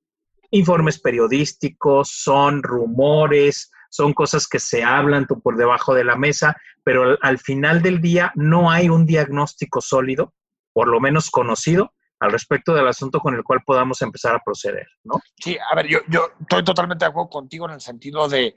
informes 0.51 0.99
periodísticos, 1.01 2.09
son 2.09 2.63
rumores, 2.63 3.71
son 3.89 4.13
cosas 4.13 4.47
que 4.47 4.59
se 4.59 4.83
hablan 4.83 5.25
por 5.25 5.57
debajo 5.57 5.93
de 5.93 6.03
la 6.03 6.15
mesa, 6.15 6.55
pero 6.83 7.17
al 7.21 7.39
final 7.39 7.81
del 7.81 7.99
día 7.99 8.31
no 8.35 8.71
hay 8.71 8.89
un 8.89 9.05
diagnóstico 9.05 9.81
sólido, 9.81 10.33
por 10.73 10.87
lo 10.87 10.99
menos 10.99 11.29
conocido, 11.31 11.93
al 12.19 12.31
respecto 12.31 12.73
del 12.73 12.87
asunto 12.87 13.19
con 13.19 13.35
el 13.35 13.43
cual 13.43 13.61
podamos 13.65 14.01
empezar 14.01 14.35
a 14.35 14.41
proceder, 14.43 14.87
¿no? 15.03 15.19
Sí, 15.37 15.57
a 15.57 15.75
ver, 15.75 15.87
yo, 15.87 15.99
yo 16.07 16.29
estoy 16.39 16.63
totalmente 16.63 17.05
de 17.05 17.09
acuerdo 17.09 17.29
contigo 17.29 17.65
en 17.67 17.73
el 17.73 17.81
sentido 17.81 18.27
de, 18.27 18.55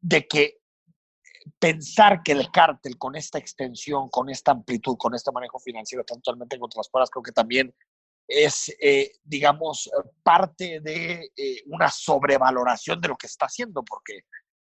de 0.00 0.26
que 0.26 0.58
pensar 1.58 2.22
que 2.22 2.32
el 2.32 2.50
cártel 2.50 2.98
con 2.98 3.16
esta 3.16 3.38
extensión, 3.38 4.08
con 4.08 4.28
esta 4.30 4.52
amplitud, 4.52 4.96
con 4.98 5.14
este 5.14 5.32
manejo 5.32 5.58
financiero 5.58 6.02
está 6.02 6.14
totalmente 6.14 6.56
en 6.56 6.62
otras 6.62 6.88
palabras, 6.88 7.10
creo 7.10 7.22
que 7.22 7.32
también 7.32 7.74
es, 8.26 8.74
eh, 8.80 9.12
digamos, 9.22 9.90
parte 10.22 10.80
de 10.80 11.30
eh, 11.36 11.62
una 11.66 11.90
sobrevaloración 11.90 13.00
de 13.00 13.08
lo 13.08 13.16
que 13.16 13.26
está 13.26 13.46
haciendo, 13.46 13.84
porque 13.84 14.20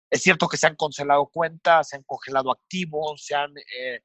es 0.09 0.21
cierto 0.21 0.47
que 0.47 0.57
se 0.57 0.67
han 0.67 0.75
congelado 0.75 1.27
cuentas, 1.27 1.89
se 1.89 1.95
han 1.95 2.03
congelado 2.03 2.51
activos, 2.51 3.25
se 3.25 3.35
han 3.35 3.51
eh, 3.57 4.01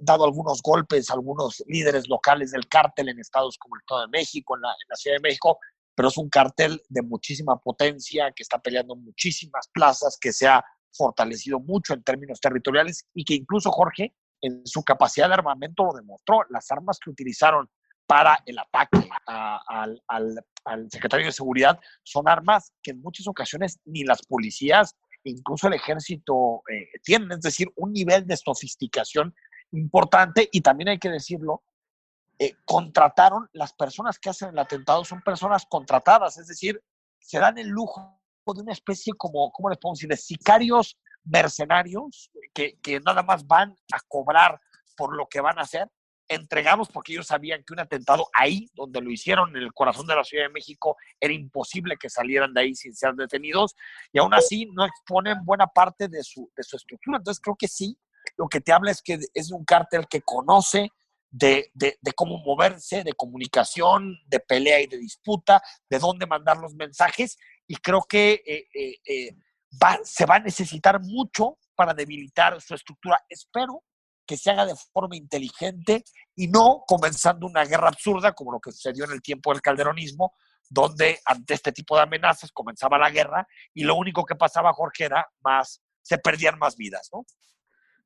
dado 0.00 0.24
algunos 0.24 0.62
golpes 0.62 1.10
a 1.10 1.14
algunos 1.14 1.62
líderes 1.66 2.08
locales 2.08 2.50
del 2.50 2.68
cártel 2.68 3.08
en 3.08 3.18
estados 3.18 3.58
como 3.58 3.76
el 3.76 3.80
Estado 3.80 4.00
de 4.02 4.08
México, 4.08 4.56
en 4.56 4.62
la, 4.62 4.68
en 4.68 4.88
la 4.88 4.96
Ciudad 4.96 5.16
de 5.16 5.20
México, 5.20 5.58
pero 5.94 6.08
es 6.08 6.16
un 6.16 6.28
cártel 6.28 6.80
de 6.88 7.02
muchísima 7.02 7.58
potencia, 7.58 8.32
que 8.32 8.42
está 8.42 8.58
peleando 8.58 8.96
muchísimas 8.96 9.68
plazas, 9.72 10.18
que 10.20 10.32
se 10.32 10.46
ha 10.48 10.64
fortalecido 10.92 11.60
mucho 11.60 11.94
en 11.94 12.02
términos 12.02 12.40
territoriales 12.40 13.06
y 13.14 13.24
que 13.24 13.34
incluso 13.34 13.70
Jorge, 13.70 14.14
en 14.40 14.66
su 14.66 14.82
capacidad 14.82 15.28
de 15.28 15.34
armamento, 15.34 15.92
demostró. 15.94 16.40
Las 16.48 16.70
armas 16.70 16.98
que 16.98 17.10
utilizaron 17.10 17.68
para 18.06 18.38
el 18.46 18.58
ataque 18.58 19.08
a, 19.26 19.60
al, 19.68 20.02
al, 20.08 20.44
al 20.64 20.90
secretario 20.90 21.26
de 21.26 21.32
Seguridad 21.32 21.78
son 22.02 22.28
armas 22.28 22.72
que 22.82 22.90
en 22.92 23.00
muchas 23.00 23.28
ocasiones 23.28 23.78
ni 23.84 24.02
las 24.04 24.22
policías, 24.22 24.96
incluso 25.24 25.68
el 25.68 25.74
ejército, 25.74 26.62
eh, 26.72 26.88
es 27.06 27.40
decir, 27.40 27.68
un 27.76 27.92
nivel 27.92 28.26
de 28.26 28.36
sofisticación 28.36 29.34
importante 29.72 30.48
y 30.50 30.60
también 30.60 30.88
hay 30.88 30.98
que 30.98 31.10
decirlo, 31.10 31.62
eh, 32.38 32.54
contrataron, 32.64 33.48
las 33.52 33.72
personas 33.72 34.18
que 34.18 34.30
hacen 34.30 34.50
el 34.50 34.58
atentado 34.58 35.04
son 35.04 35.20
personas 35.22 35.66
contratadas, 35.66 36.38
es 36.38 36.46
decir, 36.46 36.82
se 37.18 37.38
dan 37.38 37.58
el 37.58 37.68
lujo 37.68 38.18
de 38.46 38.62
una 38.62 38.72
especie 38.72 39.12
como, 39.14 39.52
¿cómo 39.52 39.68
les 39.68 39.78
podemos 39.78 39.98
decir?, 39.98 40.08
de 40.08 40.16
sicarios 40.16 40.98
mercenarios 41.22 42.30
que, 42.52 42.78
que 42.80 42.98
nada 43.00 43.22
más 43.22 43.46
van 43.46 43.76
a 43.92 44.00
cobrar 44.08 44.60
por 44.96 45.14
lo 45.16 45.28
que 45.28 45.40
van 45.40 45.58
a 45.58 45.62
hacer, 45.62 45.88
entregados 46.30 46.88
porque 46.88 47.12
ellos 47.12 47.26
sabían 47.26 47.62
que 47.64 47.72
un 47.72 47.80
atentado 47.80 48.28
ahí, 48.32 48.70
donde 48.74 49.00
lo 49.00 49.10
hicieron 49.10 49.50
en 49.50 49.62
el 49.62 49.72
corazón 49.72 50.06
de 50.06 50.14
la 50.14 50.24
Ciudad 50.24 50.44
de 50.44 50.52
México, 50.52 50.96
era 51.18 51.34
imposible 51.34 51.96
que 51.96 52.08
salieran 52.08 52.54
de 52.54 52.60
ahí 52.60 52.74
sin 52.74 52.94
ser 52.94 53.14
detenidos 53.14 53.74
y 54.12 54.18
aún 54.18 54.32
así 54.32 54.66
no 54.72 54.84
exponen 54.84 55.44
buena 55.44 55.66
parte 55.66 56.08
de 56.08 56.22
su, 56.22 56.50
de 56.56 56.62
su 56.62 56.76
estructura. 56.76 57.18
Entonces 57.18 57.40
creo 57.42 57.56
que 57.56 57.66
sí, 57.66 57.98
lo 58.40 58.48
que 58.48 58.62
te 58.62 58.72
habla 58.72 58.90
es 58.90 59.02
que 59.02 59.18
es 59.34 59.52
un 59.52 59.66
cártel 59.66 60.08
que 60.08 60.22
conoce 60.22 60.88
de, 61.30 61.70
cómo 62.16 62.38
moverse, 62.38 63.04
de 63.04 63.12
comunicación, 63.12 64.18
de 64.26 64.40
pelea 64.40 64.80
y 64.80 64.86
de 64.86 64.96
disputa, 64.96 65.62
de 65.90 65.98
dónde 65.98 66.26
mandar 66.26 66.56
los 66.56 66.74
mensajes. 66.74 67.36
Y 67.66 67.76
creo 67.76 68.02
que 68.08 68.42
eh, 68.46 68.66
eh, 68.74 68.96
eh, 69.04 69.36
se 70.04 70.24
va 70.24 70.36
a 70.36 70.40
necesitar 70.40 71.02
mucho 71.02 71.58
para 71.74 71.92
debilitar 71.92 72.58
su 72.62 72.74
estructura. 72.74 73.22
Espero 73.28 73.84
que 74.26 74.38
se 74.38 74.50
haga 74.50 74.64
de 74.64 74.74
forma 74.74 75.16
inteligente 75.16 76.02
y 76.34 76.48
no 76.48 76.82
comenzando 76.86 77.46
una 77.46 77.66
guerra 77.66 77.88
absurda 77.88 78.32
como 78.32 78.52
lo 78.52 78.60
que 78.60 78.72
sucedió 78.72 79.04
en 79.04 79.10
el 79.10 79.20
tiempo 79.20 79.52
del 79.52 79.60
calderonismo, 79.60 80.32
donde 80.70 81.20
ante 81.26 81.52
este 81.52 81.72
tipo 81.72 81.94
de 81.94 82.04
amenazas 82.04 82.52
comenzaba 82.52 82.96
la 82.96 83.10
guerra 83.10 83.46
y 83.74 83.84
lo 83.84 83.96
único 83.96 84.24
que 84.24 84.34
pasaba, 84.34 84.72
Jorge, 84.72 85.04
era 85.04 85.28
más, 85.40 85.82
se 86.00 86.16
perdían 86.16 86.58
más 86.58 86.76
vidas, 86.76 87.10
¿no? 87.12 87.26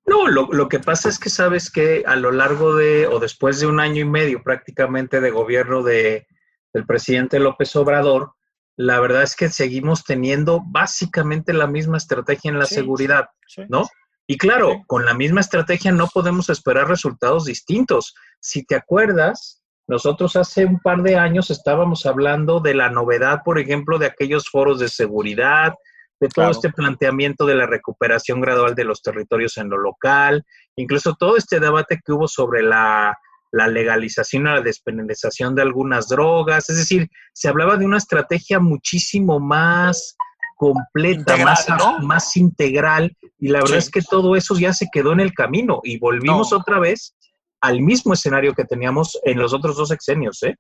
No, 0.07 0.29
lo, 0.29 0.49
lo, 0.53 0.69
que 0.69 0.81
pasa 0.81 1.09
es 1.09 1.19
que 1.19 1.31
sabes 1.31 1.71
que 1.71 2.05
a 2.07 2.17
lo 2.17 2.31
largo 2.31 2.75
de, 2.75 3.07
o 3.07 3.19
después 3.19 3.61
de 3.61 3.67
un 3.67 3.81
año 3.81 4.03
y 4.03 4.05
medio 4.05 4.43
prácticamente 4.43 5.21
de 5.21 5.31
gobierno 5.31 5.83
de, 5.83 6.27
del 6.75 6.85
presidente 6.85 7.39
López 7.39 7.75
Obrador, 7.77 8.35
la 8.77 9.01
verdad 9.01 9.23
es 9.23 9.37
que 9.37 9.49
seguimos 9.49 10.05
teniendo 10.05 10.61
básicamente 10.67 11.53
la 11.53 11.67
misma 11.67 11.97
estrategia 11.97 12.51
en 12.51 12.59
la 12.59 12.67
sí, 12.67 12.75
seguridad, 12.75 13.29
sí. 13.47 13.63
¿no? 13.69 13.87
Y 14.27 14.39
claro, 14.39 14.83
con 14.87 15.05
la 15.05 15.15
misma 15.15 15.41
estrategia 15.41 15.93
no 15.93 16.09
podemos 16.09 16.49
esperar 16.49 16.89
resultados 16.89 17.45
distintos. 17.45 18.15
Si 18.41 18.65
te 18.65 18.75
acuerdas, 18.75 19.63
nosotros 19.87 20.37
hace 20.37 20.65
un 20.65 20.81
par 20.81 21.03
de 21.03 21.17
años 21.17 21.51
estábamos 21.51 22.07
hablando 22.07 22.61
de 22.61 22.75
la 22.75 22.89
novedad, 22.89 23.41
por 23.45 23.59
ejemplo, 23.59 23.99
de 23.99 24.07
aquellos 24.07 24.49
foros 24.49 24.79
de 24.79 24.89
seguridad, 24.89 25.75
de 26.21 26.29
todo 26.29 26.45
claro. 26.47 26.51
este 26.53 26.71
planteamiento 26.73 27.45
de 27.47 27.55
la 27.55 27.67
recuperación 27.67 28.41
gradual 28.41 28.75
de 28.75 28.85
los 28.85 29.03
territorios 29.03 29.57
en 29.59 29.69
lo 29.69 29.79
local, 29.79 30.45
incluso 30.77 31.15
todo 31.15 31.37
este 31.37 31.61
debate 31.61 32.01
que 32.05 32.13
hubo 32.13 32.29
sobre 32.29 32.63
la, 32.63 33.19
la 33.53 33.69
legalización 33.69 34.47
o 34.47 34.55
la 34.55 34.61
despenalización 34.61 35.55
de 35.55 35.63
algunas 35.63 36.09
drogas, 36.09 36.71
es 36.71 36.77
decir, 36.77 37.09
se 37.33 37.49
hablaba 37.49 37.77
de 37.77 37.85
una 37.85 37.99
estrategia 37.99 38.59
muchísimo 38.61 39.41
más 39.41 40.17
completa, 40.57 41.33
Integral, 41.35 41.45
más, 41.45 41.69
¿no? 41.69 41.99
más 42.01 42.37
integral, 42.37 43.17
y 43.39 43.49
la 43.49 43.59
verdad 43.59 43.73
Sí. 43.75 43.79
es 43.79 43.91
que 43.91 44.03
todo 44.03 44.37
eso 44.37 44.57
ya 44.57 44.73
se 44.73 44.87
quedó 44.93 45.13
en 45.13 45.21
el 45.21 45.35
camino 45.35 45.81
y 45.83 45.99
volvimos 45.99 46.53
No. 46.53 46.59
otra 46.59 46.79
vez 46.79 47.15
al 47.61 47.81
mismo 47.81 48.13
escenario 48.15 48.55
que 48.55 48.65
teníamos 48.65 49.19
en 49.25 49.39
los 49.39 49.53
otros 49.53 49.77
dos 49.77 49.89
sexenios, 49.89 50.43
¿eh? 50.45 50.57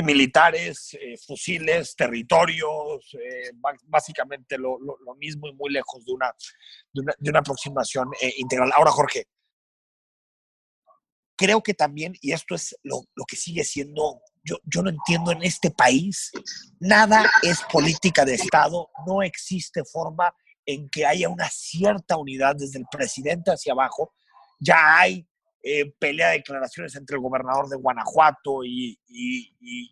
Militares, 0.00 0.96
eh, 0.98 1.18
fusiles, 1.18 1.94
territorios, 1.94 3.14
eh, 3.14 3.50
básicamente 3.88 4.56
lo, 4.56 4.78
mismo 5.18 5.48
y 5.48 5.52
muy 5.52 5.70
lejos 5.70 6.02
de 6.06 6.12
una, 6.12 6.32
de 6.92 7.30
una, 7.30 7.40
aproximación 7.40 8.08
eh, 8.20 8.32
integral. 8.38 8.72
Ahora, 8.74 8.90
Jorge, 8.90 9.26
creo 11.36 11.62
que 11.62 11.74
también, 11.74 12.14
y 12.22 12.32
esto 12.32 12.54
es 12.54 12.74
lo, 12.82 13.02
lo 13.14 13.24
que 13.26 13.36
sigue 13.36 13.64
siendo, 13.64 14.22
yo, 14.42 14.56
yo 14.64 14.82
no 14.82 14.88
entiendo 14.88 15.32
en 15.32 15.42
este 15.42 15.70
país, 15.70 16.30
nada 16.80 17.30
es 17.42 17.60
política 17.70 18.24
de 18.24 18.34
Estado, 18.34 18.88
no 19.06 19.22
existe 19.22 19.84
forma 19.84 20.34
en 20.64 20.88
que 20.88 21.04
haya 21.04 21.28
una 21.28 21.50
cierta 21.50 22.16
unidad 22.16 22.56
desde 22.56 22.78
el 22.78 22.86
presidente 22.90 23.50
hacia 23.50 23.72
abajo. 23.72 24.14
Ya 24.58 24.98
hay 24.98 25.28
eh, 25.64 25.92
pelea 25.96 26.30
de 26.30 26.38
declaraciones 26.38 26.96
entre 26.96 27.14
el 27.14 27.22
gobernador 27.22 27.68
de 27.68 27.76
Guanajuato 27.76 28.64
y, 28.64 28.98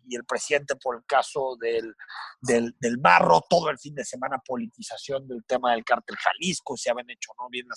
el 0.09 0.25
presidente 0.25 0.75
por 0.75 0.97
el 0.97 1.05
caso 1.05 1.55
del, 1.59 1.95
del, 2.41 2.97
barro, 2.97 3.41
todo 3.49 3.69
el 3.69 3.79
fin 3.79 3.95
de 3.95 4.03
semana 4.03 4.41
politización 4.45 5.25
del 5.27 5.45
tema 5.45 5.71
del 5.71 5.85
cártel 5.85 6.17
Jalisco, 6.17 6.75
se 6.75 6.89
habían 6.89 7.09
hecho 7.09 7.31
no 7.37 7.47
bien. 7.49 7.67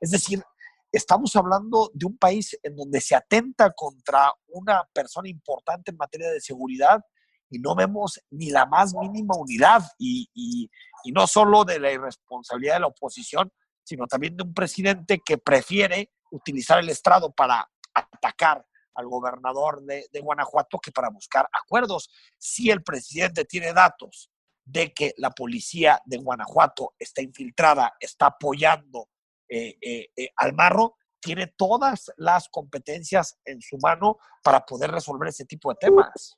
Es 0.00 0.10
decir, 0.10 0.42
estamos 0.90 1.36
hablando 1.36 1.92
de 1.94 2.06
un 2.06 2.18
país 2.18 2.58
en 2.62 2.74
donde 2.74 3.00
se 3.00 3.14
atenta 3.14 3.72
contra 3.72 4.32
una 4.48 4.82
persona 4.92 5.28
importante 5.28 5.92
en 5.92 5.96
materia 5.96 6.30
de 6.30 6.40
seguridad 6.40 7.00
y 7.48 7.60
no 7.60 7.76
vemos 7.76 8.20
ni 8.30 8.50
la 8.50 8.66
más 8.66 8.94
mínima 8.94 9.36
unidad 9.36 9.82
y 9.98 10.68
no 11.12 11.28
solo 11.28 11.64
de 11.64 11.78
la 11.78 11.92
irresponsabilidad 11.92 12.74
de 12.74 12.80
la 12.80 12.86
oposición, 12.88 13.52
sino 13.84 14.06
también 14.08 14.36
de 14.36 14.42
un 14.42 14.54
presidente 14.54 15.20
que 15.24 15.38
prefiere 15.38 16.10
utilizar 16.34 16.80
el 16.80 16.88
estrado 16.88 17.32
para 17.32 17.68
atacar 17.94 18.64
al 18.94 19.06
gobernador 19.06 19.82
de, 19.82 20.20
Guanajuato 20.20 20.78
que 20.78 20.92
para 20.92 21.10
buscar 21.10 21.48
acuerdos. 21.52 22.10
Si 22.38 22.70
el 22.70 22.82
presidente 22.82 23.44
tiene 23.44 23.72
datos 23.72 24.30
de 24.64 24.92
que 24.92 25.14
la 25.18 25.30
policía 25.30 26.00
de 26.04 26.18
Guanajuato 26.18 26.94
está 26.98 27.22
infiltrada, 27.22 27.94
está 28.00 28.26
apoyando 28.26 29.08
eh, 29.48 29.76
eh, 29.80 30.08
eh, 30.16 30.30
al 30.36 30.54
marro, 30.54 30.96
tiene 31.20 31.46
todas 31.56 32.12
las 32.16 32.48
competencias 32.48 33.38
en 33.44 33.60
su 33.60 33.78
mano 33.78 34.18
para 34.42 34.64
poder 34.64 34.90
resolver 34.90 35.28
ese 35.28 35.44
tipo 35.46 35.70
de 35.70 35.76
temas. 35.80 36.36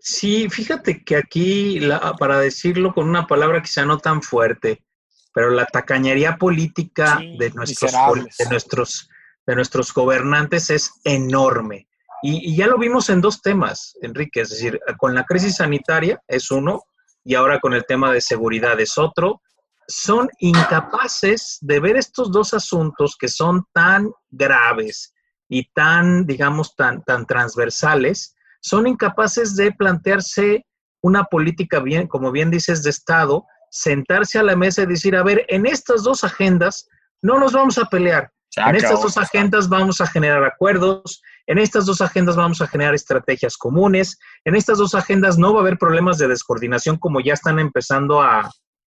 Sí, 0.00 0.48
fíjate 0.50 1.04
que 1.04 1.16
aquí, 1.16 1.80
para 2.18 2.40
decirlo 2.40 2.92
con 2.92 3.08
una 3.08 3.26
palabra 3.26 3.62
quizá 3.62 3.84
no 3.84 3.98
tan 3.98 4.22
fuerte, 4.22 4.84
pero 5.36 5.50
la 5.50 5.66
tacañería 5.66 6.38
política 6.38 7.18
Sí, 7.18 7.36
de, 7.36 7.50
nuestros, 7.50 7.92
de, 7.92 8.46
nuestros, 8.48 9.10
de 9.46 9.54
nuestros 9.54 9.92
gobernantes 9.92 10.70
es 10.70 10.90
enorme. 11.04 11.88
Y, 12.22 12.52
y 12.52 12.56
ya 12.56 12.66
lo 12.66 12.78
vimos 12.78 13.10
en 13.10 13.20
dos 13.20 13.42
temas, 13.42 13.98
Enrique, 14.00 14.40
es 14.40 14.48
decir, 14.48 14.80
con 14.96 15.14
la 15.14 15.24
crisis 15.24 15.56
sanitaria 15.56 16.18
es 16.26 16.50
uno 16.50 16.84
y 17.22 17.34
ahora 17.34 17.60
con 17.60 17.74
el 17.74 17.84
tema 17.84 18.10
de 18.10 18.22
seguridad 18.22 18.80
es 18.80 18.96
otro. 18.96 19.42
Son 19.86 20.30
incapaces 20.38 21.58
de 21.60 21.80
ver 21.80 21.98
estos 21.98 22.32
dos 22.32 22.54
asuntos 22.54 23.14
que 23.20 23.28
son 23.28 23.66
tan 23.74 24.10
graves 24.30 25.12
y 25.50 25.70
tan, 25.74 26.24
digamos, 26.24 26.74
tan, 26.74 27.02
tan 27.02 27.26
transversales, 27.26 28.34
son 28.62 28.86
incapaces 28.86 29.54
de 29.54 29.70
plantearse 29.72 30.64
una 31.02 31.24
política 31.24 31.80
bien, 31.80 32.06
como 32.06 32.32
bien 32.32 32.50
dices, 32.50 32.82
de 32.82 32.88
Estado, 32.88 33.44
sentarse 33.70 34.38
a 34.38 34.42
la 34.42 34.56
mesa 34.56 34.82
y 34.82 34.86
decir, 34.86 35.16
a 35.16 35.22
ver, 35.22 35.44
en 35.48 35.66
estas 35.66 36.02
dos 36.02 36.24
agendas 36.24 36.88
no 37.22 37.38
nos 37.38 37.52
vamos 37.52 37.78
a 37.78 37.84
pelear, 37.86 38.30
en 38.70 38.76
estas 38.76 39.02
dos 39.02 39.16
agendas 39.18 39.68
vamos 39.68 40.00
a 40.00 40.06
generar 40.06 40.44
acuerdos, 40.44 41.22
en 41.46 41.58
estas 41.58 41.86
dos 41.86 42.00
agendas 42.00 42.36
vamos 42.36 42.60
a 42.62 42.66
generar 42.66 42.94
estrategias 42.94 43.56
comunes, 43.56 44.18
en 44.44 44.54
estas 44.56 44.78
dos 44.78 44.94
agendas 44.94 45.36
no 45.38 45.52
va 45.52 45.60
a 45.60 45.62
haber 45.62 45.78
problemas 45.78 46.18
de 46.18 46.28
descoordinación 46.28 46.96
como 46.98 47.20
ya 47.20 47.34
están 47.34 47.58
empezando 47.58 48.20
a, 48.22 48.40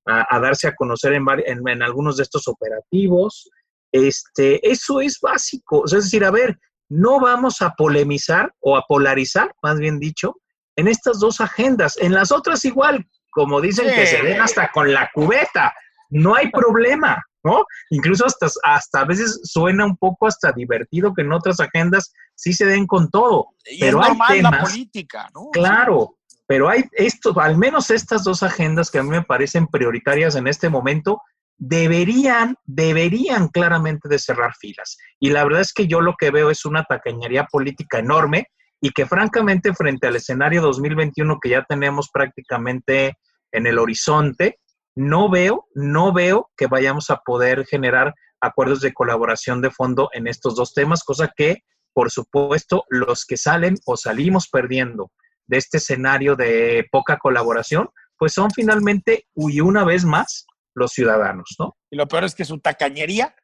a- 0.05 0.35
a 0.35 0.39
darse 0.39 0.67
a 0.67 0.75
conocer 0.75 1.13
en, 1.13 1.25
en- 1.45 1.67
en 1.67 1.81
algunos 1.83 2.17
de 2.17 2.23
estos 2.23 2.47
operativos. 2.47 3.49
Este, 3.91 4.69
eso 4.69 5.01
es 5.01 5.19
básico, 5.19 5.79
O 5.81 5.87
sea, 5.87 5.99
es 5.99 6.05
decir, 6.05 6.23
a 6.23 6.31
ver, 6.31 6.59
no 6.89 7.19
vamos 7.19 7.61
a 7.61 7.71
polemizar 7.71 8.53
o 8.59 8.75
a 8.77 8.83
polarizar, 8.87 9.53
más 9.61 9.77
bien 9.79 9.99
dicho, 9.99 10.35
en 10.75 10.87
estas 10.87 11.19
dos 11.19 11.41
agendas. 11.41 11.97
En 11.97 12.13
las 12.13 12.31
otras 12.31 12.65
igual, 12.65 13.07
como 13.29 13.61
dicen 13.61 13.87
que 13.93 14.05
se 14.05 14.21
den 14.23 14.41
hasta 14.41 14.69
con 14.71 14.91
la 14.93 15.09
cubeta, 15.13 15.73
no 16.09 16.35
hay 16.35 16.49
problema, 16.49 17.23
¿no? 17.43 17.63
Incluso 17.91 18.25
hasta, 18.25 18.47
hasta 18.63 19.01
a 19.01 19.05
veces 19.05 19.41
suena 19.43 19.85
un 19.85 19.95
poco 19.97 20.27
hasta 20.27 20.51
divertido 20.51 21.13
que 21.13 21.21
en 21.21 21.31
otras 21.31 21.59
agendas 21.59 22.11
sí 22.35 22.53
se 22.53 22.65
den 22.65 22.87
con 22.87 23.09
todo. 23.09 23.47
Y 23.65 23.79
Pero 23.79 23.99
es 24.01 24.05
hay 24.05 24.09
normal 24.11 24.41
la 24.41 24.49
temas- 24.51 24.69
política, 24.71 25.29
¿no? 25.33 25.49
Claro, 25.51 26.15
pero 26.47 26.67
hay 26.67 26.83
esto, 26.93 27.39
al 27.39 27.57
menos 27.57 27.91
estas 27.91 28.23
dos 28.23 28.41
agendas 28.41 28.89
que 28.89 28.99
a 28.99 29.03
mí 29.03 29.09
me 29.09 29.21
parecen 29.23 29.67
prioritarias 29.67 30.35
en 30.35 30.47
este 30.47 30.67
momento, 30.69 31.21
deberían, 31.57 32.55
deberían 32.65 33.49
claramente 33.49 34.09
de 34.09 34.17
cerrar 34.17 34.53
filas. 34.59 34.97
Y 35.19 35.29
la 35.29 35.43
verdad 35.43 35.61
es 35.61 35.73
que 35.73 35.87
yo 35.87 36.01
lo 36.01 36.15
que 36.17 36.31
veo 36.31 36.49
es 36.49 36.65
una 36.65 36.83
tacañería 36.83 37.43
política 37.45 37.99
enorme 37.99 38.47
y 38.81 38.91
que 38.91 39.05
francamente 39.05 39.73
frente 39.73 40.07
al 40.07 40.15
escenario 40.15 40.61
2021 40.61 41.39
que 41.39 41.49
ya 41.49 41.65
tenemos 41.67 42.09
prácticamente 42.11 43.17
en 43.51 43.67
el 43.67 43.77
horizonte, 43.79 44.59
no 44.95 45.29
veo, 45.29 45.67
no 45.73 46.13
veo 46.13 46.49
que 46.55 46.67
vayamos 46.67 47.09
a 47.09 47.17
poder 47.17 47.65
generar 47.65 48.13
acuerdos 48.41 48.81
de 48.81 48.93
colaboración 48.93 49.61
de 49.61 49.71
fondo 49.71 50.09
en 50.13 50.27
estos 50.27 50.55
dos 50.55 50.73
temas, 50.73 51.03
cosa 51.03 51.31
que, 51.35 51.63
por 51.93 52.11
supuesto, 52.11 52.85
los 52.89 53.25
que 53.25 53.37
salen 53.37 53.75
o 53.85 53.97
salimos 53.97 54.47
perdiendo 54.47 55.11
de 55.47 55.57
este 55.57 55.77
escenario 55.77 56.35
de 56.35 56.87
poca 56.91 57.17
colaboración, 57.17 57.89
pues 58.17 58.33
son 58.33 58.51
finalmente, 58.51 59.27
y 59.35 59.61
una 59.61 59.83
vez 59.83 60.05
más, 60.05 60.45
los 60.75 60.91
ciudadanos, 60.91 61.55
¿no? 61.57 61.75
Y 61.89 61.97
lo 61.97 62.07
peor 62.07 62.25
es 62.25 62.35
que 62.35 62.45
su 62.45 62.59
tacañería 62.59 63.35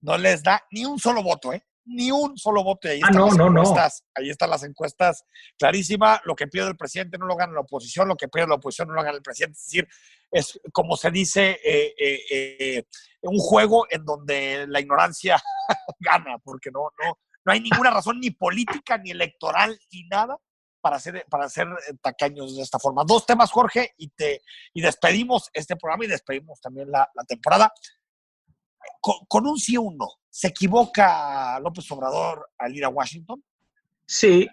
no 0.00 0.18
les 0.18 0.42
da 0.42 0.64
ni 0.70 0.84
un 0.84 0.98
solo 0.98 1.22
voto, 1.22 1.52
¿eh? 1.52 1.64
Ni 1.92 2.10
un 2.10 2.36
solo 2.38 2.62
voto. 2.62 2.88
Ahí 2.88 3.00
Ah, 3.02 3.08
están 3.08 3.20
no, 3.20 3.26
las 3.26 3.36
no, 3.36 3.50
no. 3.50 3.60
encuestas. 3.62 4.04
Ahí 4.14 4.30
están 4.30 4.50
las 4.50 4.62
encuestas 4.62 5.24
clarísima. 5.58 6.20
Lo 6.24 6.34
que 6.36 6.46
pide 6.46 6.66
el 6.68 6.76
presidente 6.76 7.18
no 7.18 7.26
lo 7.26 7.36
gana 7.36 7.52
la 7.52 7.60
oposición, 7.60 8.08
lo 8.08 8.16
que 8.16 8.28
pide 8.28 8.46
la 8.46 8.54
oposición 8.54 8.88
no 8.88 8.94
lo 8.94 9.02
gana 9.02 9.16
el 9.16 9.22
presidente. 9.22 9.58
Es 9.58 9.64
decir, 9.64 9.88
es 10.30 10.60
como 10.72 10.96
se 10.96 11.10
dice, 11.10 11.58
eh, 11.64 11.94
eh, 11.98 12.20
eh, 12.30 12.84
un 13.22 13.38
juego 13.38 13.86
en 13.90 14.04
donde 14.04 14.66
la 14.68 14.80
ignorancia 14.80 15.42
gana, 15.98 16.38
porque 16.38 16.70
no, 16.70 16.90
no, 17.02 17.18
no 17.44 17.52
hay 17.52 17.60
ninguna 17.60 17.90
razón 17.90 18.20
ni 18.20 18.30
política, 18.30 18.96
ni 18.98 19.10
electoral, 19.10 19.78
ni 19.92 20.04
nada 20.04 20.38
para 20.80 20.98
ser, 20.98 21.26
para 21.28 21.48
ser 21.48 21.68
tacaños 22.00 22.56
de 22.56 22.62
esta 22.62 22.78
forma. 22.78 23.04
Dos 23.06 23.26
temas, 23.26 23.50
Jorge, 23.50 23.92
y, 23.98 24.08
te, 24.08 24.42
y 24.72 24.80
despedimos 24.80 25.50
este 25.52 25.76
programa 25.76 26.04
y 26.04 26.08
despedimos 26.08 26.60
también 26.60 26.90
la, 26.90 27.08
la 27.14 27.24
temporada. 27.24 27.72
Con, 29.00 29.14
con 29.28 29.46
un 29.46 29.58
sí 29.58 29.76
o 29.76 29.82
un 29.82 29.96
no, 29.96 30.08
¿se 30.28 30.48
equivoca 30.48 31.58
López 31.60 31.90
Obrador 31.90 32.50
al 32.58 32.74
ir 32.76 32.84
a 32.84 32.88
Washington? 32.88 33.42
Sí, 34.06 34.48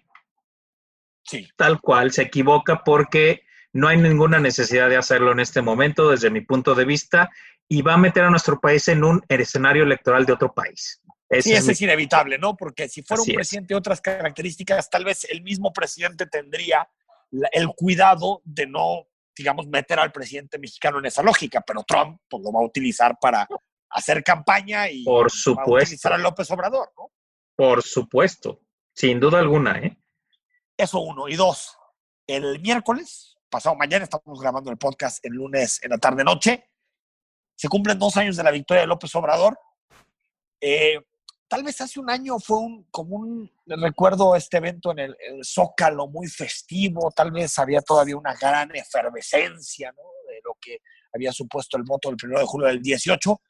Sí. 1.24 1.48
tal 1.58 1.82
cual, 1.82 2.12
se 2.14 2.22
equivoca 2.24 2.84
porque 2.86 3.42
no 3.74 3.90
hay 3.90 3.98
ninguna 3.98 4.40
necesidad 4.40 4.88
de 4.90 4.96
hacerlo 4.98 5.34
en 5.34 5.42
este 5.42 5.62
momento, 5.62 6.10
desde 6.10 6.30
mi 6.30 6.40
punto 6.42 6.74
de 6.74 6.86
vista, 6.86 7.30
y 7.68 7.82
va 7.82 7.96
a 7.96 7.98
meter 7.98 8.24
a 8.24 8.30
nuestro 8.30 8.62
país 8.62 8.88
en 8.88 9.04
un 9.04 9.22
escenario 9.28 9.84
electoral 9.84 10.26
de 10.26 10.32
otro 10.34 10.54
país. 10.54 11.02
Ese 11.30 11.42
Sí, 11.50 11.52
es 11.52 11.58
eso 11.60 11.68
mi- 11.68 11.74
es 11.74 11.82
inevitable, 11.82 12.38
¿no? 12.38 12.56
Porque 12.56 12.88
si 12.88 13.04
fuera 13.04 13.22
Así 13.22 13.32
un 13.32 13.36
es. 13.36 13.38
presidente 13.40 13.74
de 13.74 13.78
otras 13.78 14.00
características, 14.00 14.90
tal 14.90 15.04
vez 15.04 15.26
el 15.26 15.42
mismo 15.42 15.74
presidente 15.74 16.26
tendría 16.28 16.90
el 17.52 17.68
cuidado 17.76 18.42
de 18.46 18.66
no, 18.66 19.06
digamos, 19.36 19.68
meter 19.68 20.00
al 20.00 20.14
presidente 20.14 20.58
mexicano 20.58 21.00
en 21.00 21.08
esa 21.08 21.22
lógica, 21.22 21.60
pero 21.60 21.84
Trump 21.84 22.22
pues, 22.30 22.42
lo 22.42 22.54
va 22.54 22.62
a 22.62 22.66
utilizar 22.66 23.18
para 23.20 23.46
hacer 23.90 24.24
campaña 24.24 24.90
y 24.90 25.04
Por 25.04 25.28
a 25.28 25.30
supuesto. 25.30 26.14
a 26.14 26.18
López 26.18 26.50
Obrador, 26.52 26.92
¿no? 26.98 27.12
Por 27.56 27.82
supuesto, 27.84 28.62
sin 28.94 29.20
duda 29.20 29.40
alguna, 29.40 29.80
¿eh? 29.80 29.98
Eso 30.76 31.00
uno. 31.00 31.28
Y 31.28 31.36
dos, 31.36 31.78
el 32.28 32.60
miércoles, 32.60 33.36
pasado 33.50 33.76
mañana, 33.76 34.04
estamos 34.04 34.40
grabando 34.40 34.70
el 34.70 34.78
podcast 34.78 35.26
el 35.26 35.34
lunes 35.34 35.80
en 35.84 35.92
la 35.92 35.98
tarde-noche, 35.98 36.70
se 37.56 37.68
cumplen 37.68 37.98
dos 37.98 38.16
años 38.18 38.38
de 38.38 38.44
la 38.44 38.52
victoria 38.52 38.82
de 38.82 38.88
López 38.88 39.14
Obrador. 39.16 39.60
Eh, 40.62 41.00
tal 41.48 41.64
vez 41.64 41.82
hace 41.82 42.00
un 42.00 42.10
año 42.10 42.38
fue 42.38 42.60
un, 42.60 42.84
como 42.92 43.16
un, 43.16 43.52
recuerdo 43.66 44.36
este 44.36 44.58
evento 44.58 44.92
en 44.92 45.00
el, 45.00 45.18
el 45.20 45.44
Zócalo, 45.44 46.08
muy 46.08 46.28
festivo, 46.28 47.12
tal 47.16 47.32
vez 47.32 47.58
había 47.58 47.82
todavía 47.82 48.16
una 48.16 48.36
gran 48.36 48.76
efervescencia, 48.76 49.92
¿no? 49.92 50.04
De 50.30 50.40
lo 50.44 50.56
que 50.62 50.78
había 51.14 51.32
supuesto 51.32 51.78
el 51.78 51.84
voto 51.84 52.10
del 52.10 52.18
1 52.22 52.40
de 52.40 52.46
julio 52.46 52.68
del 52.68 52.82
18. 52.82 53.42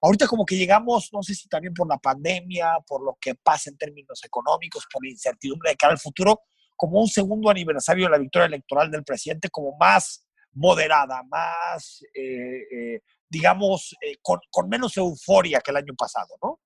Ahorita 0.00 0.26
como 0.26 0.44
que 0.44 0.56
llegamos, 0.56 1.10
no 1.12 1.22
sé 1.22 1.34
si 1.34 1.48
también 1.48 1.74
por 1.74 1.88
la 1.88 1.98
pandemia, 1.98 2.78
por 2.86 3.04
lo 3.04 3.16
que 3.20 3.34
pasa 3.34 3.70
en 3.70 3.78
términos 3.78 4.20
económicos, 4.24 4.86
por 4.92 5.04
la 5.04 5.10
incertidumbre 5.10 5.70
de 5.70 5.76
cara 5.76 5.92
al 5.92 5.98
futuro, 5.98 6.40
como 6.76 7.00
un 7.00 7.08
segundo 7.08 7.50
aniversario 7.50 8.06
de 8.06 8.10
la 8.10 8.18
victoria 8.18 8.46
electoral 8.46 8.90
del 8.90 9.04
presidente, 9.04 9.48
como 9.50 9.76
más 9.76 10.24
moderada, 10.52 11.22
más, 11.28 12.02
eh, 12.14 12.62
eh, 12.70 13.00
digamos, 13.28 13.96
eh, 14.00 14.16
con, 14.22 14.38
con 14.50 14.68
menos 14.68 14.96
euforia 14.96 15.60
que 15.60 15.70
el 15.70 15.78
año 15.78 15.94
pasado, 15.96 16.36
¿no? 16.42 16.60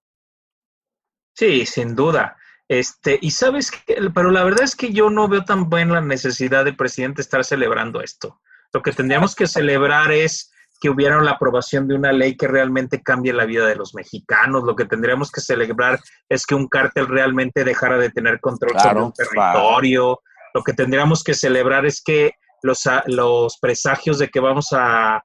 Sí, 1.34 1.64
sin 1.66 1.94
duda. 1.94 2.36
Este, 2.68 3.18
y 3.20 3.30
sabes 3.30 3.70
que, 3.70 3.96
pero 4.14 4.30
la 4.30 4.44
verdad 4.44 4.62
es 4.62 4.76
que 4.76 4.92
yo 4.92 5.10
no 5.10 5.28
veo 5.28 5.44
tan 5.44 5.68
buena 5.68 5.94
la 5.94 6.00
necesidad 6.00 6.64
del 6.64 6.76
presidente 6.76 7.22
estar 7.22 7.44
celebrando 7.44 8.00
esto. 8.00 8.40
Lo 8.72 8.82
que 8.82 8.92
tendríamos 8.92 9.34
que 9.34 9.46
celebrar 9.46 10.12
es 10.12 10.52
que 10.82 10.90
hubiera 10.90 11.22
la 11.22 11.30
aprobación 11.30 11.86
de 11.86 11.94
una 11.94 12.10
ley 12.10 12.36
que 12.36 12.48
realmente 12.48 13.04
cambie 13.04 13.32
la 13.32 13.44
vida 13.44 13.68
de 13.68 13.76
los 13.76 13.94
mexicanos. 13.94 14.64
Lo 14.64 14.74
que 14.74 14.84
tendríamos 14.84 15.30
que 15.30 15.40
celebrar 15.40 16.00
es 16.28 16.44
que 16.44 16.56
un 16.56 16.66
cártel 16.66 17.06
realmente 17.06 17.62
dejara 17.62 17.98
de 17.98 18.10
tener 18.10 18.40
control 18.40 18.72
sobre 18.80 19.00
un 19.00 19.12
territorio. 19.12 20.20
Lo 20.52 20.64
que 20.64 20.72
tendríamos 20.72 21.22
que 21.22 21.34
celebrar 21.34 21.86
es 21.86 22.02
que 22.02 22.32
los, 22.64 22.80
los 23.06 23.58
presagios 23.60 24.18
de 24.18 24.28
que 24.28 24.40
vamos 24.40 24.70
a 24.72 25.22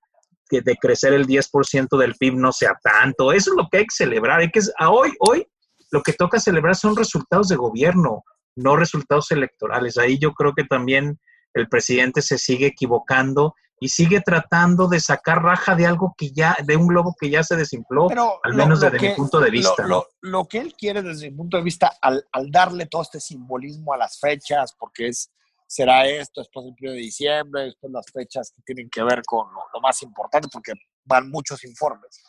de 0.52 0.76
crecer 0.80 1.14
el 1.14 1.26
10% 1.26 1.98
del 1.98 2.14
PIB 2.14 2.36
no 2.36 2.52
sea 2.52 2.78
tanto. 2.84 3.32
Eso 3.32 3.50
es 3.52 3.58
lo 3.58 3.68
que 3.68 3.80
hay 3.80 3.86
que 3.86 3.96
celebrar. 3.96 4.42
Hay 4.42 4.52
que, 4.52 4.60
a 4.78 4.92
hoy, 4.92 5.12
hoy 5.20 5.48
lo 5.90 6.04
que 6.04 6.14
toca 6.14 6.40
celebrar 6.40 6.76
son 6.76 6.96
resultados 6.96 7.48
de 7.48 7.56
gobierno, 7.56 8.24
no 8.56 8.76
resultados 8.76 9.32
electorales. 9.32 9.98
Ahí 9.98 10.20
yo 10.20 10.34
creo 10.34 10.54
que 10.54 10.66
también 10.66 11.20
el 11.56 11.68
presidente 11.68 12.22
se 12.22 12.38
sigue 12.38 12.68
equivocando 12.68 13.56
y 13.80 13.90
sigue 13.90 14.22
tratando 14.22 14.88
de 14.88 15.00
sacar 15.00 15.44
raja 15.44 15.76
de 15.76 15.86
algo 15.86 16.16
que 16.18 16.32
ya, 16.32 16.56
de 16.64 16.76
un 16.76 16.88
globo 16.88 17.16
que 17.20 17.30
ya 17.30 17.44
se 17.44 17.56
desinfló, 17.56 18.08
al 18.44 18.54
menos 18.54 18.82
desde 18.82 19.00
mi 19.00 19.16
punto 19.16 19.40
de 19.40 19.52
vista. 19.52 19.86
Lo, 20.22 20.46
que 20.46 20.60
él 20.60 20.74
quiere 20.76 21.02
desde 21.02 21.30
mi 21.30 21.38
punto 21.38 21.58
de 21.58 21.64
vista, 21.64 21.94
al, 22.02 22.26
darle 22.50 22.88
todo 22.88 23.04
este 23.04 23.20
simbolismo 23.20 23.94
a 23.94 23.98
las 23.98 24.20
fechas, 24.20 24.74
porque 24.78 25.10
es 25.10 25.32
será 25.70 26.08
esto 26.08 26.40
después 26.40 26.66
del 26.66 26.76
1 26.80 26.92
de 26.92 26.98
diciembre, 26.98 27.64
después 27.66 27.92
las 27.92 28.06
fechas 28.12 28.52
que 28.56 28.62
tienen 28.66 28.90
que 28.90 29.04
ver 29.04 29.22
con 29.26 29.48
lo 29.74 29.82
más 29.82 30.02
importante, 30.02 30.48
porque 30.52 30.72
van 31.04 31.30
muchos 31.30 31.64
informes. 31.66 32.22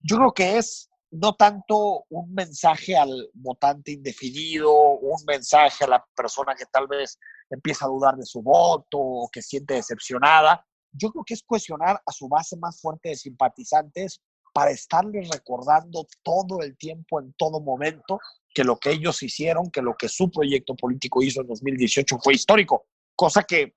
Yo 0.00 0.16
creo 0.16 0.32
que 0.32 0.58
es 0.58 0.90
no 1.12 1.34
tanto 1.34 2.04
un 2.08 2.32
mensaje 2.32 2.96
al 2.96 3.30
votante 3.34 3.92
indefinido, 3.92 4.72
un 4.72 5.18
mensaje 5.26 5.84
a 5.84 5.88
la 5.88 6.04
persona 6.14 6.54
que 6.54 6.66
tal 6.66 6.86
vez 6.86 7.18
empieza 7.50 7.84
a 7.84 7.88
dudar 7.88 8.16
de 8.16 8.24
su 8.24 8.42
voto 8.42 8.98
o 8.98 9.28
que 9.30 9.42
siente 9.42 9.74
decepcionada. 9.74 10.64
Yo 10.92 11.10
creo 11.10 11.24
que 11.24 11.34
es 11.34 11.42
cuestionar 11.42 12.00
a 12.04 12.12
su 12.12 12.28
base 12.28 12.56
más 12.56 12.80
fuerte 12.80 13.10
de 13.10 13.16
simpatizantes 13.16 14.20
para 14.52 14.70
estarles 14.70 15.28
recordando 15.30 16.06
todo 16.22 16.62
el 16.62 16.76
tiempo, 16.76 17.20
en 17.20 17.32
todo 17.34 17.60
momento, 17.60 18.18
que 18.52 18.64
lo 18.64 18.78
que 18.78 18.90
ellos 18.90 19.22
hicieron, 19.22 19.70
que 19.70 19.82
lo 19.82 19.94
que 19.96 20.08
su 20.08 20.30
proyecto 20.30 20.74
político 20.74 21.22
hizo 21.22 21.40
en 21.40 21.46
2018 21.46 22.18
fue 22.22 22.34
histórico. 22.34 22.86
Cosa 23.14 23.44
que 23.44 23.60
eh, 23.62 23.74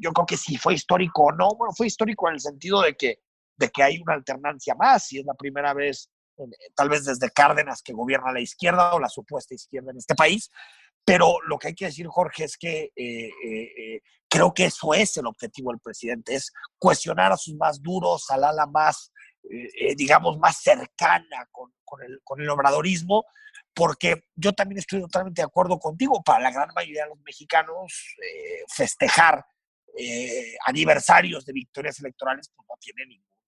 yo 0.00 0.12
creo 0.12 0.26
que 0.26 0.36
si 0.36 0.56
fue 0.56 0.74
histórico 0.74 1.24
o 1.24 1.32
no, 1.32 1.50
bueno, 1.56 1.72
fue 1.76 1.86
histórico 1.86 2.28
en 2.28 2.34
el 2.34 2.40
sentido 2.40 2.82
de 2.82 2.96
que, 2.96 3.20
de 3.56 3.70
que 3.70 3.82
hay 3.82 4.00
una 4.00 4.14
alternancia 4.14 4.74
más 4.74 5.12
y 5.12 5.20
es 5.20 5.26
la 5.26 5.34
primera 5.34 5.72
vez 5.74 6.10
tal 6.74 6.88
vez 6.88 7.04
desde 7.04 7.30
Cárdenas 7.30 7.82
que 7.82 7.92
gobierna 7.92 8.32
la 8.32 8.40
izquierda 8.40 8.94
o 8.94 9.00
la 9.00 9.08
supuesta 9.08 9.54
izquierda 9.54 9.90
en 9.90 9.98
este 9.98 10.14
país, 10.14 10.50
pero 11.08 11.38
lo 11.46 11.58
que 11.58 11.68
hay 11.68 11.74
que 11.74 11.86
decir, 11.86 12.06
Jorge, 12.06 12.44
es 12.44 12.58
que 12.58 12.92
eh, 12.94 13.30
eh, 13.42 13.72
eh, 13.78 14.00
creo 14.28 14.52
que 14.52 14.66
eso 14.66 14.92
es 14.92 15.16
el 15.16 15.26
objetivo 15.26 15.70
del 15.70 15.80
presidente, 15.80 16.34
es 16.34 16.52
cuestionar 16.78 17.32
a 17.32 17.38
sus 17.38 17.54
más 17.54 17.82
duros, 17.82 18.30
al 18.30 18.44
ala 18.44 18.66
más, 18.66 19.10
digamos, 19.96 20.38
más 20.38 20.60
cercana 20.60 21.48
con, 21.50 21.72
con, 21.82 22.02
el, 22.02 22.20
con 22.22 22.42
el 22.42 22.50
obradorismo, 22.50 23.24
porque 23.72 24.24
yo 24.34 24.52
también 24.52 24.80
estoy 24.80 25.00
totalmente 25.00 25.40
de 25.40 25.46
acuerdo 25.46 25.78
contigo, 25.78 26.22
para 26.22 26.40
la 26.40 26.50
gran 26.50 26.68
mayoría 26.76 27.04
de 27.04 27.08
los 27.08 27.20
mexicanos, 27.24 27.90
festejar 28.68 29.42
aniversarios 30.66 31.46
de 31.46 31.54
victorias 31.54 31.98
electorales 32.00 32.52
pues 32.54 32.66
no 32.68 32.74
tiene 32.78 33.06
ningún, 33.06 33.38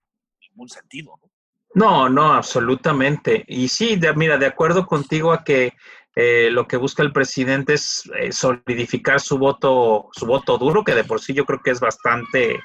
ningún 0.40 0.68
sentido, 0.70 1.14
¿no? 1.20 1.30
No, 1.72 2.08
no, 2.08 2.32
absolutamente. 2.32 3.44
Y 3.46 3.68
sí, 3.68 3.98
mira, 4.16 4.38
de 4.38 4.46
acuerdo 4.46 4.86
contigo 4.86 5.32
a 5.32 5.44
que 5.44 5.72
eh, 6.16 6.50
lo 6.50 6.66
que 6.66 6.76
busca 6.76 7.02
el 7.02 7.12
presidente 7.12 7.74
es 7.74 8.10
eh, 8.18 8.32
solidificar 8.32 9.20
su 9.20 9.38
voto, 9.38 10.08
su 10.12 10.26
voto 10.26 10.58
duro, 10.58 10.84
que 10.84 10.94
de 10.94 11.04
por 11.04 11.20
sí 11.20 11.34
yo 11.34 11.44
creo 11.44 11.60
que 11.62 11.70
es 11.70 11.80
bastante, 11.80 12.60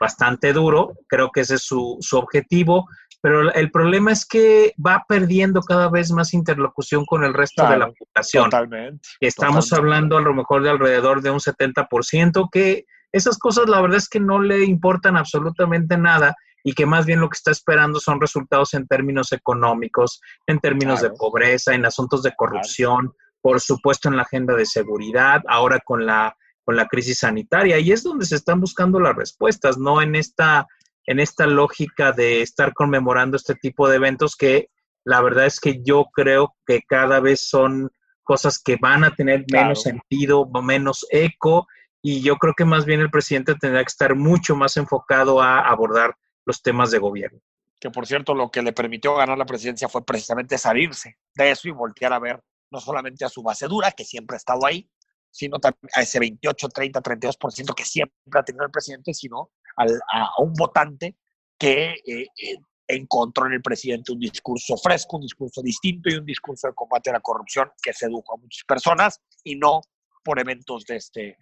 bastante 0.00 0.52
duro. 0.52 0.94
Creo 1.06 1.30
que 1.30 1.40
ese 1.40 1.56
es 1.56 1.62
su, 1.62 1.98
su 2.00 2.16
objetivo. 2.16 2.88
Pero 3.20 3.52
el 3.52 3.70
problema 3.70 4.12
es 4.12 4.24
que 4.24 4.72
va 4.84 5.04
perdiendo 5.08 5.60
cada 5.60 5.90
vez 5.90 6.12
más 6.12 6.32
interlocución 6.32 7.04
con 7.04 7.24
el 7.24 7.34
resto 7.34 7.68
de 7.68 7.76
la 7.76 7.90
población. 7.90 8.44
Totalmente. 8.44 9.08
Estamos 9.20 9.72
hablando 9.72 10.16
a 10.16 10.20
lo 10.20 10.32
mejor 10.32 10.62
de 10.62 10.70
alrededor 10.70 11.22
de 11.22 11.30
un 11.30 11.40
70%, 11.40 12.48
que 12.52 12.84
esas 13.12 13.38
cosas 13.38 13.68
la 13.68 13.80
verdad 13.80 13.96
es 13.96 14.08
que 14.08 14.20
no 14.20 14.40
le 14.40 14.64
importan 14.64 15.16
absolutamente 15.16 15.96
nada 15.96 16.36
y 16.66 16.72
que 16.72 16.84
más 16.84 17.06
bien 17.06 17.20
lo 17.20 17.28
que 17.28 17.36
está 17.36 17.52
esperando 17.52 18.00
son 18.00 18.20
resultados 18.20 18.74
en 18.74 18.88
términos 18.88 19.30
económicos, 19.30 20.20
en 20.48 20.58
términos 20.58 21.00
de 21.00 21.10
pobreza, 21.10 21.74
en 21.74 21.86
asuntos 21.86 22.24
de 22.24 22.34
corrupción, 22.34 23.14
por 23.40 23.60
supuesto 23.60 24.08
en 24.08 24.16
la 24.16 24.24
agenda 24.24 24.56
de 24.56 24.66
seguridad, 24.66 25.42
ahora 25.46 25.78
con 25.78 26.04
la, 26.04 26.36
con 26.64 26.74
la 26.74 26.88
crisis 26.88 27.20
sanitaria. 27.20 27.78
Y 27.78 27.92
es 27.92 28.02
donde 28.02 28.26
se 28.26 28.34
están 28.34 28.60
buscando 28.60 28.98
las 28.98 29.14
respuestas, 29.14 29.78
no 29.78 30.02
en 30.02 30.16
esta, 30.16 30.66
en 31.06 31.20
esta 31.20 31.46
lógica 31.46 32.10
de 32.10 32.42
estar 32.42 32.74
conmemorando 32.74 33.36
este 33.36 33.54
tipo 33.54 33.88
de 33.88 33.96
eventos 33.96 34.34
que 34.34 34.68
la 35.04 35.20
verdad 35.20 35.46
es 35.46 35.60
que 35.60 35.84
yo 35.84 36.06
creo 36.12 36.56
que 36.66 36.80
cada 36.82 37.20
vez 37.20 37.48
son 37.48 37.92
cosas 38.24 38.60
que 38.60 38.74
van 38.74 39.04
a 39.04 39.14
tener 39.14 39.44
menos 39.52 39.82
sentido, 39.82 40.50
menos 40.64 41.06
eco, 41.10 41.68
y 42.02 42.22
yo 42.22 42.38
creo 42.38 42.54
que 42.56 42.64
más 42.64 42.84
bien 42.84 42.98
el 42.98 43.10
presidente 43.10 43.54
tendrá 43.54 43.84
que 43.84 43.90
estar 43.90 44.16
mucho 44.16 44.56
más 44.56 44.76
enfocado 44.76 45.40
a 45.40 45.60
abordar 45.60 46.16
los 46.46 46.62
temas 46.62 46.90
de 46.90 46.98
gobierno. 46.98 47.40
Que 47.78 47.90
por 47.90 48.06
cierto, 48.06 48.34
lo 48.34 48.50
que 48.50 48.62
le 48.62 48.72
permitió 48.72 49.14
ganar 49.14 49.36
la 49.36 49.44
presidencia 49.44 49.88
fue 49.88 50.04
precisamente 50.04 50.56
salirse 50.56 51.18
de 51.34 51.50
eso 51.50 51.68
y 51.68 51.72
voltear 51.72 52.14
a 52.14 52.18
ver 52.18 52.42
no 52.70 52.80
solamente 52.80 53.24
a 53.24 53.28
su 53.28 53.42
base 53.42 53.66
dura, 53.66 53.92
que 53.92 54.04
siempre 54.04 54.36
ha 54.36 54.38
estado 54.38 54.64
ahí, 54.64 54.88
sino 55.30 55.58
también 55.58 55.90
a 55.94 56.00
ese 56.00 56.18
28, 56.18 56.68
30, 56.68 57.02
32% 57.02 57.74
que 57.74 57.84
siempre 57.84 58.16
ha 58.32 58.42
tenido 58.42 58.64
el 58.64 58.70
presidente, 58.70 59.12
sino 59.12 59.50
a, 59.76 60.42
un 60.42 60.54
votante 60.54 61.16
que 61.58 61.90
eh, 62.06 62.26
eh, 62.42 62.56
encontró 62.88 63.46
en 63.46 63.52
el 63.52 63.62
presidente 63.62 64.12
un 64.12 64.18
discurso 64.18 64.76
fresco, 64.76 65.16
un 65.16 65.22
discurso 65.22 65.60
distinto 65.60 66.08
y 66.08 66.14
un 66.14 66.24
discurso 66.24 66.68
de 66.68 66.74
combate 66.74 67.10
a 67.10 67.14
la 67.14 67.20
corrupción 67.20 67.70
que 67.82 67.92
sedujo 67.92 68.34
a 68.34 68.38
muchas 68.38 68.64
personas 68.64 69.20
y 69.44 69.56
no 69.56 69.82
por 70.24 70.40
eventos 70.40 70.84
de 70.86 70.96
este, 70.96 71.36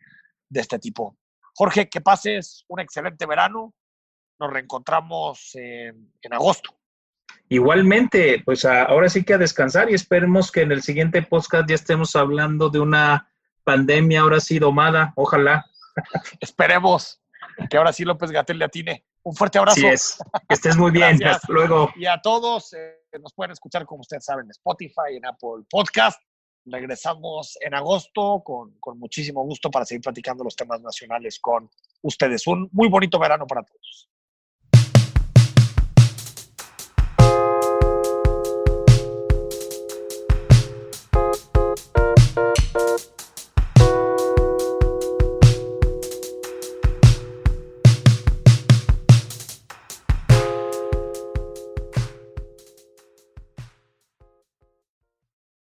de 0.48 0.60
este 0.60 0.78
tipo. 0.78 1.16
Jorge, 1.54 1.88
que 1.88 2.00
pases 2.00 2.64
un 2.68 2.80
excelente 2.80 3.26
verano, 3.26 3.74
nos 4.38 4.52
reencontramos 4.52 5.50
en, 5.54 6.10
agosto. 6.30 6.76
Igualmente, 7.48 8.42
pues 8.44 8.64
ahora 8.64 9.08
sí 9.08 9.24
que 9.24 9.34
a 9.34 9.38
descansar 9.38 9.90
y 9.90 9.94
esperemos 9.94 10.50
que 10.50 10.62
en 10.62 10.72
el 10.72 10.82
siguiente 10.82 11.22
podcast 11.22 11.68
ya 11.68 11.74
estemos 11.74 12.16
hablando 12.16 12.70
de 12.70 12.80
una 12.80 13.30
pandemia 13.64 14.20
ahora 14.20 14.40
sí 14.40 14.58
domada, 14.58 15.12
ojalá. 15.16 15.64
Esperemos 16.40 17.22
que 17.70 17.76
ahora 17.76 17.92
sí 17.92 18.04
López 18.04 18.30
Gatel 18.30 18.58
le 18.58 18.64
atine. 18.64 19.04
Un 19.22 19.34
fuerte 19.34 19.58
abrazo. 19.58 19.80
Sí 19.80 19.86
es. 19.86 20.18
Que 20.48 20.54
estés 20.54 20.76
muy 20.76 20.90
bien. 20.90 21.22
Hasta 21.24 21.50
luego. 21.50 21.90
Y 21.96 22.06
a 22.06 22.20
todos 22.20 22.74
eh, 22.74 23.04
nos 23.20 23.32
pueden 23.32 23.52
escuchar, 23.52 23.86
como 23.86 24.02
ustedes 24.02 24.24
saben, 24.24 24.44
en 24.44 24.50
Spotify, 24.50 25.16
en 25.16 25.24
Apple 25.24 25.64
Podcast. 25.68 26.20
Regresamos 26.66 27.56
en 27.60 27.74
agosto 27.74 28.42
con, 28.44 28.72
con 28.80 28.98
muchísimo 28.98 29.42
gusto 29.44 29.70
para 29.70 29.84
seguir 29.84 30.02
platicando 30.02 30.44
los 30.44 30.56
temas 30.56 30.80
nacionales 30.80 31.38
con 31.38 31.70
ustedes. 32.02 32.46
Un 32.46 32.68
muy 32.72 32.88
bonito 32.88 33.18
verano 33.18 33.46
para 33.46 33.62
todos. 33.62 34.10